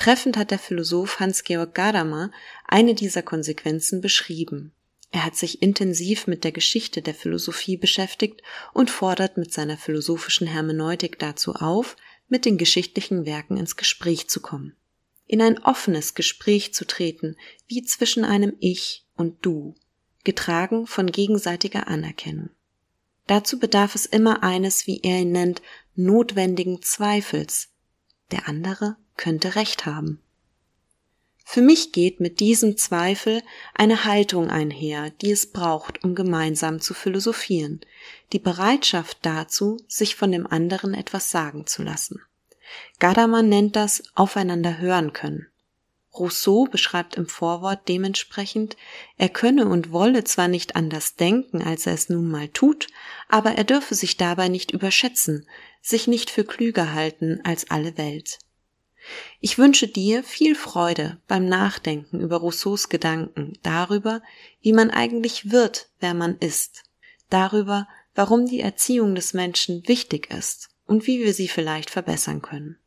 Treffend 0.00 0.38
hat 0.38 0.50
der 0.50 0.58
Philosoph 0.58 1.20
Hans-Georg 1.20 1.74
Gadamer 1.74 2.30
eine 2.66 2.94
dieser 2.94 3.20
Konsequenzen 3.20 4.00
beschrieben. 4.00 4.72
Er 5.10 5.26
hat 5.26 5.36
sich 5.36 5.60
intensiv 5.60 6.26
mit 6.26 6.42
der 6.42 6.52
Geschichte 6.52 7.02
der 7.02 7.12
Philosophie 7.12 7.76
beschäftigt 7.76 8.40
und 8.72 8.88
fordert 8.88 9.36
mit 9.36 9.52
seiner 9.52 9.76
philosophischen 9.76 10.46
Hermeneutik 10.46 11.18
dazu 11.18 11.52
auf, 11.52 11.98
mit 12.28 12.46
den 12.46 12.56
geschichtlichen 12.56 13.26
Werken 13.26 13.58
ins 13.58 13.76
Gespräch 13.76 14.26
zu 14.30 14.40
kommen. 14.40 14.74
In 15.26 15.42
ein 15.42 15.62
offenes 15.64 16.14
Gespräch 16.14 16.72
zu 16.72 16.86
treten, 16.86 17.36
wie 17.66 17.82
zwischen 17.82 18.24
einem 18.24 18.56
Ich 18.58 19.04
und 19.16 19.44
Du, 19.44 19.74
getragen 20.24 20.86
von 20.86 21.12
gegenseitiger 21.12 21.88
Anerkennung. 21.88 22.48
Dazu 23.26 23.58
bedarf 23.58 23.94
es 23.94 24.06
immer 24.06 24.42
eines, 24.42 24.86
wie 24.86 25.02
er 25.02 25.20
ihn 25.20 25.32
nennt, 25.32 25.60
notwendigen 25.94 26.80
Zweifels. 26.80 27.69
Der 28.30 28.48
andere 28.48 28.96
könnte 29.16 29.54
recht 29.54 29.86
haben. 29.86 30.20
Für 31.44 31.62
mich 31.62 31.90
geht 31.90 32.20
mit 32.20 32.38
diesem 32.38 32.76
Zweifel 32.76 33.42
eine 33.74 34.04
Haltung 34.04 34.50
einher, 34.50 35.10
die 35.10 35.32
es 35.32 35.50
braucht, 35.50 36.04
um 36.04 36.14
gemeinsam 36.14 36.80
zu 36.80 36.94
philosophieren, 36.94 37.80
die 38.32 38.38
Bereitschaft 38.38 39.18
dazu, 39.22 39.76
sich 39.88 40.14
von 40.14 40.30
dem 40.30 40.46
anderen 40.46 40.94
etwas 40.94 41.30
sagen 41.30 41.66
zu 41.66 41.82
lassen. 41.82 42.20
Gadamer 43.00 43.42
nennt 43.42 43.74
das 43.74 44.04
aufeinander 44.14 44.78
hören 44.78 45.12
können. 45.12 45.49
Rousseau 46.12 46.64
beschreibt 46.64 47.14
im 47.14 47.26
Vorwort 47.26 47.88
dementsprechend, 47.88 48.76
er 49.16 49.28
könne 49.28 49.68
und 49.68 49.92
wolle 49.92 50.24
zwar 50.24 50.48
nicht 50.48 50.74
anders 50.74 51.14
denken, 51.14 51.62
als 51.62 51.86
er 51.86 51.94
es 51.94 52.08
nun 52.08 52.28
mal 52.28 52.48
tut, 52.48 52.88
aber 53.28 53.52
er 53.52 53.64
dürfe 53.64 53.94
sich 53.94 54.16
dabei 54.16 54.48
nicht 54.48 54.72
überschätzen, 54.72 55.46
sich 55.80 56.08
nicht 56.08 56.30
für 56.30 56.44
klüger 56.44 56.92
halten 56.92 57.40
als 57.44 57.70
alle 57.70 57.96
Welt. 57.96 58.38
Ich 59.40 59.56
wünsche 59.56 59.88
dir 59.88 60.22
viel 60.22 60.54
Freude 60.54 61.18
beim 61.26 61.46
Nachdenken 61.46 62.20
über 62.20 62.36
Rousseaus 62.36 62.88
Gedanken 62.88 63.58
darüber, 63.62 64.22
wie 64.60 64.72
man 64.72 64.90
eigentlich 64.90 65.50
wird, 65.50 65.88
wer 66.00 66.12
man 66.12 66.36
ist, 66.38 66.84
darüber, 67.30 67.88
warum 68.14 68.46
die 68.46 68.60
Erziehung 68.60 69.14
des 69.14 69.32
Menschen 69.32 69.86
wichtig 69.88 70.30
ist 70.30 70.68
und 70.86 71.06
wie 71.06 71.20
wir 71.20 71.32
sie 71.32 71.48
vielleicht 71.48 71.88
verbessern 71.88 72.42
können. 72.42 72.78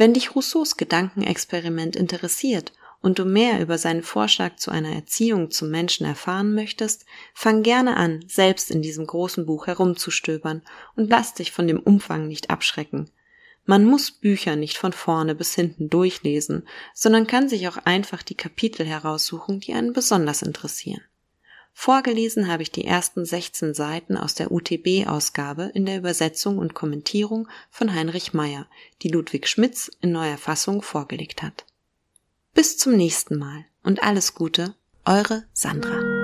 Wenn 0.00 0.14
dich 0.14 0.34
Rousseaus 0.34 0.78
Gedankenexperiment 0.78 1.94
interessiert 1.94 2.72
und 3.02 3.18
du 3.18 3.26
mehr 3.26 3.60
über 3.60 3.76
seinen 3.76 4.02
Vorschlag 4.02 4.56
zu 4.56 4.70
einer 4.70 4.94
Erziehung 4.94 5.50
zum 5.50 5.68
Menschen 5.68 6.06
erfahren 6.06 6.54
möchtest, 6.54 7.04
fang 7.34 7.62
gerne 7.62 7.98
an, 7.98 8.24
selbst 8.26 8.70
in 8.70 8.80
diesem 8.80 9.06
großen 9.06 9.44
Buch 9.44 9.66
herumzustöbern 9.66 10.62
und 10.96 11.10
lass 11.10 11.34
dich 11.34 11.52
von 11.52 11.66
dem 11.66 11.78
Umfang 11.78 12.28
nicht 12.28 12.48
abschrecken. 12.48 13.10
Man 13.66 13.84
muss 13.84 14.10
Bücher 14.10 14.56
nicht 14.56 14.78
von 14.78 14.94
vorne 14.94 15.34
bis 15.34 15.54
hinten 15.54 15.90
durchlesen, 15.90 16.66
sondern 16.94 17.26
kann 17.26 17.50
sich 17.50 17.68
auch 17.68 17.76
einfach 17.84 18.22
die 18.22 18.36
Kapitel 18.36 18.86
heraussuchen, 18.86 19.60
die 19.60 19.74
einen 19.74 19.92
besonders 19.92 20.40
interessieren. 20.40 21.02
Vorgelesen 21.82 22.46
habe 22.46 22.62
ich 22.62 22.70
die 22.70 22.84
ersten 22.84 23.24
16 23.24 23.72
Seiten 23.72 24.18
aus 24.18 24.34
der 24.34 24.52
UTB-Ausgabe 24.52 25.70
in 25.72 25.86
der 25.86 25.96
Übersetzung 25.96 26.58
und 26.58 26.74
Kommentierung 26.74 27.48
von 27.70 27.94
Heinrich 27.94 28.34
Meyer, 28.34 28.66
die 29.00 29.08
Ludwig 29.08 29.48
Schmitz 29.48 29.90
in 30.02 30.12
neuer 30.12 30.36
Fassung 30.36 30.82
vorgelegt 30.82 31.42
hat. 31.42 31.64
Bis 32.52 32.76
zum 32.76 32.96
nächsten 32.96 33.38
Mal 33.38 33.64
und 33.82 34.02
alles 34.02 34.34
Gute, 34.34 34.74
eure 35.06 35.44
Sandra. 35.54 36.19